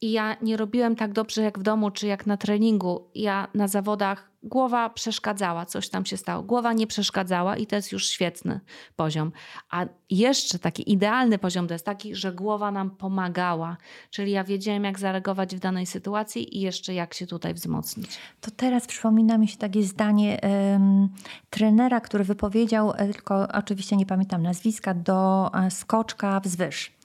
i 0.00 0.12
ja 0.12 0.36
nie 0.42 0.56
robiłem 0.56 0.96
tak 0.96 1.12
dobrze 1.12 1.42
jak 1.42 1.58
w 1.58 1.62
domu 1.62 1.90
czy 1.90 2.06
jak 2.06 2.26
na 2.26 2.36
treningu. 2.36 3.10
Ja 3.14 3.48
na 3.54 3.68
zawodach 3.68 4.30
głowa 4.42 4.90
przeszkadzała, 4.90 5.66
coś 5.66 5.88
tam 5.88 6.06
się 6.06 6.16
stało. 6.16 6.42
Głowa 6.42 6.72
nie 6.72 6.86
przeszkadzała 6.86 7.56
i 7.56 7.66
to 7.66 7.76
jest 7.76 7.92
już 7.92 8.06
świetny 8.08 8.60
poziom. 8.96 9.32
A 9.70 9.86
jeszcze 10.10 10.58
taki 10.58 10.92
idealny 10.92 11.38
poziom 11.38 11.66
to 11.66 11.74
jest 11.74 11.86
taki, 11.86 12.14
że 12.14 12.32
głowa 12.32 12.70
nam 12.70 12.90
pomagała. 12.90 13.76
Czyli 14.10 14.32
ja 14.32 14.44
wiedziałem, 14.44 14.84
jak 14.84 14.98
zareagować 14.98 15.56
w 15.56 15.58
danej 15.58 15.86
sytuacji 15.86 16.58
i 16.58 16.60
jeszcze 16.60 16.94
jak 16.94 17.14
się 17.14 17.26
tutaj 17.26 17.54
wzmocnić. 17.54 18.18
To 18.40 18.50
teraz 18.50 18.86
przypomina 18.86 19.38
mi 19.38 19.48
się 19.48 19.56
takie 19.56 19.82
zdanie 19.82 20.40
um, 20.42 21.08
trenera, 21.50 22.00
który 22.00 22.24
wypowiedział, 22.24 22.92
e, 22.92 23.12
tylko 23.12 23.48
oczywiście 23.54 23.96
nie 23.96 24.06
pamiętam 24.06 24.42
nazwiska, 24.42 24.94
do 24.94 25.50
e, 25.54 25.70
skoczka 25.70 26.40
wzwyż. 26.40 26.98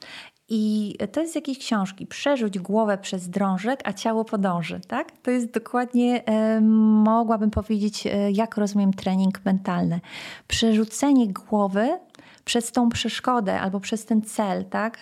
I 0.50 0.96
to 1.12 1.22
jest 1.22 1.34
z 1.34 1.36
jakiejś 1.36 1.58
książki. 1.60 2.08
Przerzuć 2.08 2.60
głowę 2.60 2.98
przez 2.98 3.30
drążek, 3.30 3.80
a 3.84 3.94
ciało 3.94 4.26
podąży. 4.26 4.82
Tak? 4.88 5.12
To 5.12 5.32
jest 5.32 5.52
dokładnie, 5.52 6.26
e, 6.26 6.62
mogłabym 7.04 7.52
powiedzieć, 7.52 8.08
e, 8.08 8.32
jak 8.32 8.58
rozumiem 8.58 8.94
trening 8.94 9.46
mentalny. 9.46 10.00
Przerzucenie 10.48 11.28
głowy 11.28 12.00
przez 12.46 12.72
tą 12.72 12.90
przeszkodę 12.90 13.60
albo 13.60 13.80
przez 13.80 14.06
ten 14.06 14.22
cel, 14.22 14.66
tak? 14.66 14.98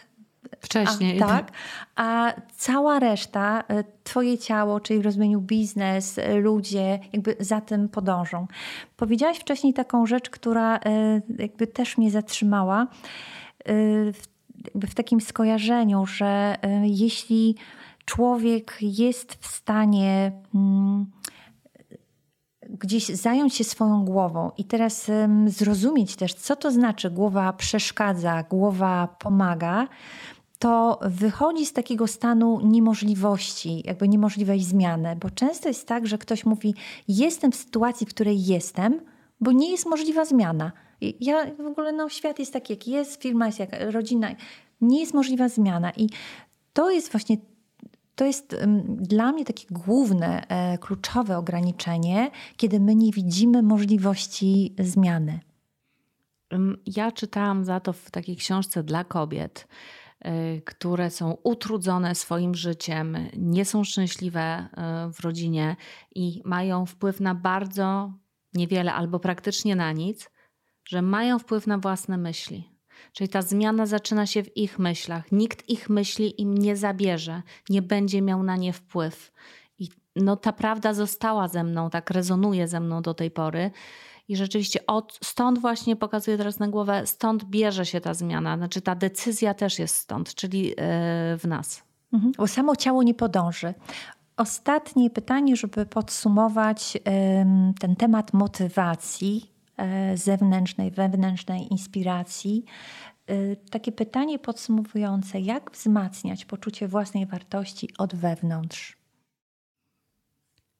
Wcześniej. 0.59 1.21
A, 1.21 1.27
tak. 1.27 1.51
A 1.95 2.33
cała 2.55 2.99
reszta, 2.99 3.63
e, 3.67 3.83
twoje 4.03 4.37
ciało, 4.37 4.79
czyli 4.79 4.99
w 4.99 5.05
rozumieniu 5.05 5.41
biznes, 5.41 6.17
e, 6.17 6.35
ludzie, 6.35 6.99
jakby 7.13 7.35
za 7.39 7.61
tym 7.61 7.89
podążą. 7.89 8.47
Powiedziałaś 8.97 9.39
wcześniej 9.39 9.73
taką 9.73 10.05
rzecz, 10.05 10.29
która 10.29 10.77
e, 10.77 11.21
jakby 11.39 11.67
też 11.67 11.97
mnie 11.97 12.11
zatrzymała. 12.11 12.87
Jakby 13.65 14.13
w 14.75 14.93
takim 14.93 15.21
skojarzeniu, 15.21 16.05
że 16.05 16.55
jeśli 16.83 17.55
człowiek 18.05 18.77
jest 18.81 19.33
w 19.33 19.47
stanie 19.47 20.31
mm, 20.55 21.05
gdzieś 22.69 23.05
zająć 23.05 23.55
się 23.55 23.63
swoją 23.63 24.05
głową 24.05 24.51
i 24.57 24.65
teraz 24.65 25.11
zrozumieć 25.47 26.15
też, 26.15 26.33
co 26.33 26.55
to 26.55 26.71
znaczy 26.71 27.11
głowa 27.11 27.53
przeszkadza, 27.53 28.43
głowa 28.43 29.07
pomaga, 29.19 29.87
to 30.59 30.99
wychodzi 31.01 31.65
z 31.65 31.73
takiego 31.73 32.07
stanu 32.07 32.59
niemożliwości, 32.63 33.83
jakby 33.85 34.07
niemożliwej 34.07 34.63
zmiany, 34.63 35.15
bo 35.15 35.29
często 35.29 35.67
jest 35.67 35.87
tak, 35.87 36.07
że 36.07 36.17
ktoś 36.17 36.45
mówi: 36.45 36.73
Jestem 37.07 37.51
w 37.51 37.55
sytuacji, 37.55 38.07
w 38.07 38.09
której 38.09 38.45
jestem, 38.45 39.01
bo 39.39 39.51
nie 39.51 39.71
jest 39.71 39.85
możliwa 39.85 40.25
zmiana. 40.25 40.71
Ja 41.01 41.55
w 41.55 41.67
ogóle, 41.67 41.91
no, 41.91 42.09
świat 42.09 42.39
jest 42.39 42.53
taki, 42.53 42.73
jak 42.73 42.87
jest, 42.87 43.21
firma 43.21 43.45
jest 43.45 43.59
jak 43.59 43.69
rodzina, 43.91 44.29
nie 44.81 44.99
jest 44.99 45.13
możliwa 45.13 45.49
zmiana. 45.49 45.91
I 45.91 46.09
to 46.73 46.91
jest 46.91 47.11
właśnie 47.11 47.37
to 48.15 48.25
jest 48.25 48.55
dla 48.87 49.31
mnie 49.31 49.45
takie 49.45 49.65
główne, 49.71 50.47
e, 50.47 50.77
kluczowe 50.77 51.37
ograniczenie, 51.37 52.31
kiedy 52.57 52.79
my 52.79 52.95
nie 52.95 53.11
widzimy 53.11 53.63
możliwości 53.63 54.75
zmiany. 54.79 55.39
Ja 56.85 57.11
czytałam 57.11 57.65
za 57.65 57.79
to 57.79 57.93
w 57.93 58.11
takiej 58.11 58.35
książce 58.35 58.83
dla 58.83 59.03
kobiet, 59.03 59.67
e, 60.19 60.61
które 60.61 61.09
są 61.09 61.37
utrudzone 61.43 62.15
swoim 62.15 62.55
życiem, 62.55 63.17
nie 63.37 63.65
są 63.65 63.83
szczęśliwe 63.83 64.41
e, 64.41 64.67
w 65.13 65.19
rodzinie 65.19 65.75
i 66.15 66.41
mają 66.45 66.85
wpływ 66.85 67.19
na 67.19 67.35
bardzo 67.35 68.13
niewiele 68.53 68.93
albo 68.93 69.19
praktycznie 69.19 69.75
na 69.75 69.91
nic, 69.91 70.30
że 70.91 71.01
mają 71.01 71.39
wpływ 71.39 71.67
na 71.67 71.77
własne 71.77 72.17
myśli. 72.17 72.69
Czyli 73.13 73.29
ta 73.29 73.41
zmiana 73.41 73.85
zaczyna 73.85 74.25
się 74.25 74.43
w 74.43 74.57
ich 74.57 74.79
myślach. 74.79 75.31
Nikt 75.31 75.69
ich 75.69 75.89
myśli 75.89 76.41
im 76.41 76.57
nie 76.57 76.75
zabierze, 76.75 77.41
nie 77.69 77.81
będzie 77.81 78.21
miał 78.21 78.43
na 78.43 78.55
nie 78.55 78.73
wpływ. 78.73 79.31
I 79.79 79.89
no, 80.15 80.35
ta 80.35 80.53
prawda 80.53 80.93
została 80.93 81.47
ze 81.47 81.63
mną, 81.63 81.89
tak 81.89 82.09
rezonuje 82.09 82.67
ze 82.67 82.79
mną 82.79 83.01
do 83.01 83.13
tej 83.13 83.31
pory. 83.31 83.71
I 84.27 84.35
rzeczywiście 84.35 84.85
od, 84.87 85.19
stąd 85.23 85.59
właśnie 85.59 85.95
pokazuję 85.95 86.37
teraz 86.37 86.59
na 86.59 86.67
głowę, 86.67 87.01
stąd 87.05 87.43
bierze 87.43 87.85
się 87.85 88.01
ta 88.01 88.13
zmiana. 88.13 88.57
Znaczy 88.57 88.81
ta 88.81 88.95
decyzja 88.95 89.53
też 89.53 89.79
jest 89.79 89.95
stąd, 89.95 90.35
czyli 90.35 90.63
yy, 90.67 90.75
w 91.37 91.43
nas. 91.47 91.83
Mhm. 92.13 92.31
Bo 92.37 92.47
samo 92.47 92.75
ciało 92.75 93.03
nie 93.03 93.13
podąży. 93.13 93.73
Ostatnie 94.37 95.09
pytanie, 95.09 95.55
żeby 95.55 95.85
podsumować 95.85 96.95
yy, 96.95 97.01
ten 97.79 97.95
temat 97.95 98.33
motywacji 98.33 99.51
zewnętrznej, 100.15 100.91
wewnętrznej 100.91 101.71
inspiracji. 101.71 102.65
E, 103.27 103.55
takie 103.55 103.91
pytanie 103.91 104.39
podsumowujące: 104.39 105.39
jak 105.39 105.71
wzmacniać 105.71 106.45
poczucie 106.45 106.87
własnej 106.87 107.25
wartości 107.25 107.89
od 107.97 108.15
wewnątrz? 108.15 109.01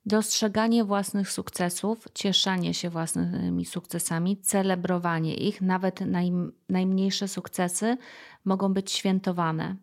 Dostrzeganie 0.06 0.84
własnych 0.84 1.32
sukcesów, 1.32 2.06
cieszenie 2.14 2.74
się 2.74 2.90
własnymi 2.90 3.66
sukcesami, 3.66 4.38
celebrowanie 4.38 5.34
ich, 5.34 5.62
nawet 5.62 6.02
naj, 6.02 6.32
najmniejsze 6.70 7.28
sukcesy 7.28 7.98
mogą 8.46 8.74
być 8.74 8.92
świętowane. 8.92 9.76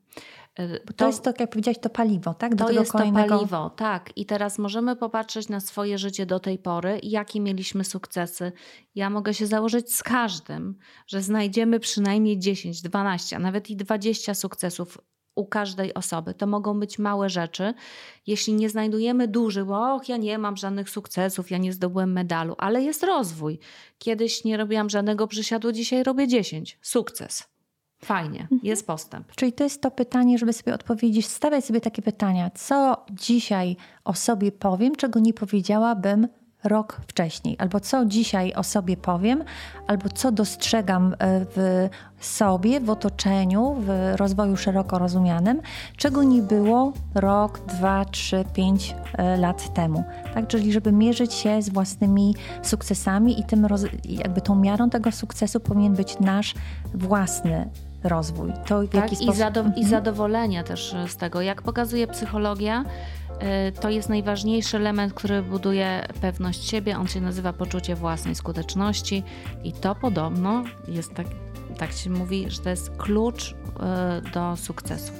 To, 0.86 0.92
to, 0.96 1.06
jest 1.06 1.22
to, 1.22 1.32
jak 1.40 1.50
powiedziałeś, 1.50 1.78
to 1.78 1.90
paliwo, 1.90 2.34
tak? 2.34 2.54
Do 2.54 2.64
to 2.64 2.70
jest 2.70 2.92
kolejnego... 2.92 3.28
to 3.28 3.34
paliwo, 3.34 3.70
tak. 3.70 4.10
I 4.16 4.26
teraz 4.26 4.58
możemy 4.58 4.96
popatrzeć 4.96 5.48
na 5.48 5.60
swoje 5.60 5.98
życie 5.98 6.26
do 6.26 6.40
tej 6.40 6.58
pory, 6.58 7.00
jakie 7.02 7.40
mieliśmy 7.40 7.84
sukcesy. 7.84 8.52
Ja 8.94 9.10
mogę 9.10 9.34
się 9.34 9.46
założyć 9.46 9.94
z 9.94 10.02
każdym, 10.02 10.78
że 11.06 11.22
znajdziemy 11.22 11.80
przynajmniej 11.80 12.38
10, 12.38 12.82
12, 12.82 13.36
a 13.36 13.38
nawet 13.38 13.70
i 13.70 13.76
20 13.76 14.34
sukcesów 14.34 14.98
u 15.34 15.46
każdej 15.46 15.94
osoby. 15.94 16.34
To 16.34 16.46
mogą 16.46 16.80
być 16.80 16.98
małe 16.98 17.30
rzeczy. 17.30 17.74
Jeśli 18.26 18.54
nie 18.54 18.70
znajdujemy 18.70 19.28
dużych, 19.28 19.64
bo 19.64 19.94
och, 19.94 20.08
ja 20.08 20.16
nie 20.16 20.38
mam 20.38 20.56
żadnych 20.56 20.90
sukcesów, 20.90 21.50
ja 21.50 21.58
nie 21.58 21.72
zdobyłem 21.72 22.12
medalu, 22.12 22.54
ale 22.58 22.82
jest 22.82 23.02
rozwój. 23.02 23.58
Kiedyś 23.98 24.44
nie 24.44 24.56
robiłam 24.56 24.90
żadnego 24.90 25.26
przysiadu, 25.26 25.72
dzisiaj 25.72 26.02
robię 26.02 26.28
10. 26.28 26.78
Sukces. 26.82 27.57
Fajnie, 28.04 28.40
mhm. 28.40 28.60
jest 28.62 28.86
postęp. 28.86 29.32
Czyli 29.36 29.52
to 29.52 29.64
jest 29.64 29.82
to 29.82 29.90
pytanie, 29.90 30.38
żeby 30.38 30.52
sobie 30.52 30.74
odpowiedzieć, 30.74 31.26
stawiać 31.26 31.64
sobie 31.64 31.80
takie 31.80 32.02
pytania, 32.02 32.50
co 32.50 33.04
dzisiaj 33.10 33.76
o 34.04 34.14
sobie 34.14 34.52
powiem, 34.52 34.96
czego 34.96 35.20
nie 35.20 35.34
powiedziałabym 35.34 36.28
rok 36.64 37.00
wcześniej, 37.06 37.56
albo 37.58 37.80
co 37.80 38.04
dzisiaj 38.06 38.54
o 38.54 38.62
sobie 38.62 38.96
powiem, 38.96 39.44
albo 39.86 40.08
co 40.08 40.32
dostrzegam 40.32 41.14
e, 41.18 41.46
w 41.56 41.88
sobie, 42.20 42.80
w 42.80 42.90
otoczeniu, 42.90 43.76
w 43.78 44.12
rozwoju 44.16 44.56
szeroko 44.56 44.98
rozumianym, 44.98 45.60
czego 45.96 46.22
nie 46.22 46.42
było 46.42 46.92
rok, 47.14 47.60
dwa, 47.66 48.04
trzy, 48.04 48.44
pięć 48.52 48.94
e, 49.12 49.36
lat 49.36 49.74
temu. 49.74 50.04
Tak? 50.34 50.46
Czyli 50.46 50.72
żeby 50.72 50.92
mierzyć 50.92 51.34
się 51.34 51.62
z 51.62 51.68
własnymi 51.68 52.34
sukcesami 52.62 53.40
i 53.40 53.44
tym 53.44 53.66
jakby 54.04 54.40
tą 54.40 54.54
miarą 54.54 54.90
tego 54.90 55.12
sukcesu 55.12 55.60
powinien 55.60 55.94
być 55.94 56.18
nasz 56.20 56.54
własny 56.94 57.68
rozwój. 58.04 58.52
To 58.66 58.82
tak, 58.82 58.94
jaki 58.94 59.16
sposób... 59.16 59.34
i, 59.34 59.38
zado 59.38 59.60
i 59.60 59.64
mhm. 59.64 59.86
zadowolenie 59.86 60.64
też 60.64 60.96
z 61.08 61.16
tego. 61.16 61.40
Jak 61.40 61.62
pokazuje 61.62 62.06
psychologia, 62.06 62.84
y, 63.68 63.72
to 63.72 63.90
jest 63.90 64.08
najważniejszy 64.08 64.76
element, 64.76 65.14
który 65.14 65.42
buduje 65.42 66.06
pewność 66.20 66.70
siebie. 66.70 66.98
On 66.98 67.08
się 67.08 67.20
nazywa 67.20 67.52
poczucie 67.52 67.94
własnej 67.94 68.34
skuteczności 68.34 69.22
i 69.64 69.72
to 69.72 69.94
podobno 69.94 70.64
jest 70.88 71.14
tak, 71.14 71.26
tak 71.78 71.92
się 71.92 72.10
mówi, 72.10 72.50
że 72.50 72.60
to 72.60 72.70
jest 72.70 72.90
klucz 72.96 73.50
y, 73.50 74.30
do 74.30 74.56
sukcesu. 74.56 75.12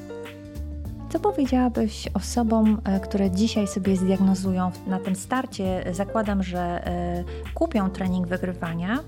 Co 1.09 1.21
powiedziałabyś 1.21 2.09
osobom, 2.14 2.81
e, 2.85 3.01
które 3.01 3.31
dzisiaj 3.31 3.69
sobie 3.69 3.97
zdiagnozują 3.97 4.71
na 4.87 4.99
tym 4.99 5.17
starcie? 5.17 5.85
Zakładam, 5.93 6.43
że 6.43 6.87
e, 6.87 7.25
kupią 7.55 7.91
trening 7.91 8.27
wygrywania 8.27 8.99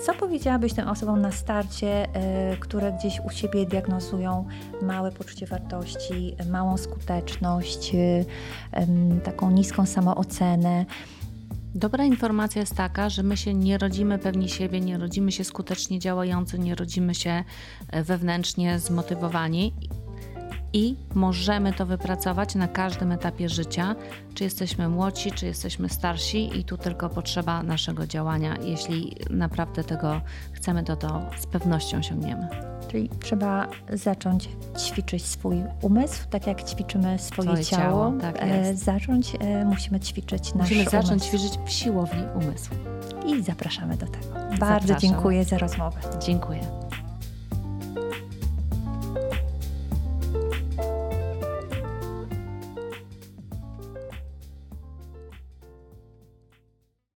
co 0.00 0.14
powiedziałabyś 0.14 0.72
tym 0.72 0.88
osobom 0.88 1.20
na 1.20 1.32
starcie, 1.32 2.14
e, 2.14 2.56
które 2.56 2.92
gdzieś 2.92 3.20
u 3.26 3.30
siebie 3.30 3.66
diagnozują 3.66 4.46
małe 4.82 5.12
poczucie 5.12 5.46
wartości, 5.46 6.36
małą 6.50 6.76
skuteczność, 6.76 7.94
e, 7.94 8.24
taką 9.24 9.50
niską 9.50 9.86
samoocenę? 9.86 10.86
Dobra 11.74 12.04
informacja 12.04 12.60
jest 12.60 12.74
taka, 12.74 13.08
że 13.08 13.22
my 13.22 13.36
się 13.36 13.54
nie 13.54 13.78
rodzimy 13.78 14.18
pewni 14.18 14.48
siebie, 14.48 14.80
nie 14.80 14.98
rodzimy 14.98 15.32
się 15.32 15.44
skutecznie 15.44 15.98
działający, 15.98 16.58
nie 16.58 16.74
rodzimy 16.74 17.14
się 17.14 17.44
e, 17.90 18.02
wewnętrznie 18.02 18.78
zmotywowani 18.78 19.74
i 20.74 20.96
możemy 21.14 21.72
to 21.72 21.86
wypracować 21.86 22.54
na 22.54 22.68
każdym 22.68 23.12
etapie 23.12 23.48
życia, 23.48 23.94
czy 24.34 24.44
jesteśmy 24.44 24.88
młodsi, 24.88 25.32
czy 25.32 25.46
jesteśmy 25.46 25.88
starsi, 25.88 26.58
i 26.58 26.64
tu 26.64 26.78
tylko 26.78 27.08
potrzeba 27.08 27.62
naszego 27.62 28.06
działania. 28.06 28.56
Jeśli 28.62 29.16
naprawdę 29.30 29.84
tego 29.84 30.20
chcemy, 30.52 30.82
to 30.84 30.96
to 30.96 31.22
z 31.38 31.46
pewnością 31.46 31.98
osiągniemy. 31.98 32.48
Czyli 32.90 33.10
trzeba 33.22 33.68
zacząć 33.92 34.48
ćwiczyć 34.78 35.24
swój 35.26 35.56
umysł, 35.80 36.28
tak 36.30 36.46
jak 36.46 36.62
ćwiczymy 36.62 37.18
swoje, 37.18 37.64
ciało. 37.64 37.82
ciało 37.82 38.12
tak 38.20 38.36
e, 38.38 38.74
zacząć 38.76 39.36
e, 39.40 39.64
musimy 39.64 40.00
ćwiczyć 40.00 40.54
nasz 40.54 40.70
Musimy 40.70 40.84
zacząć 40.84 41.08
umysł. 41.10 41.26
ćwiczyć 41.26 41.58
w 41.66 41.70
siłowni 41.70 42.22
umysłu. 42.34 42.76
I 43.26 43.42
zapraszamy 43.42 43.96
do 43.96 44.06
tego. 44.06 44.34
Bardzo 44.34 44.66
Zapraszam. 44.66 45.00
dziękuję 45.00 45.44
za 45.44 45.58
rozmowę. 45.58 46.00
Dziękuję. 46.26 46.60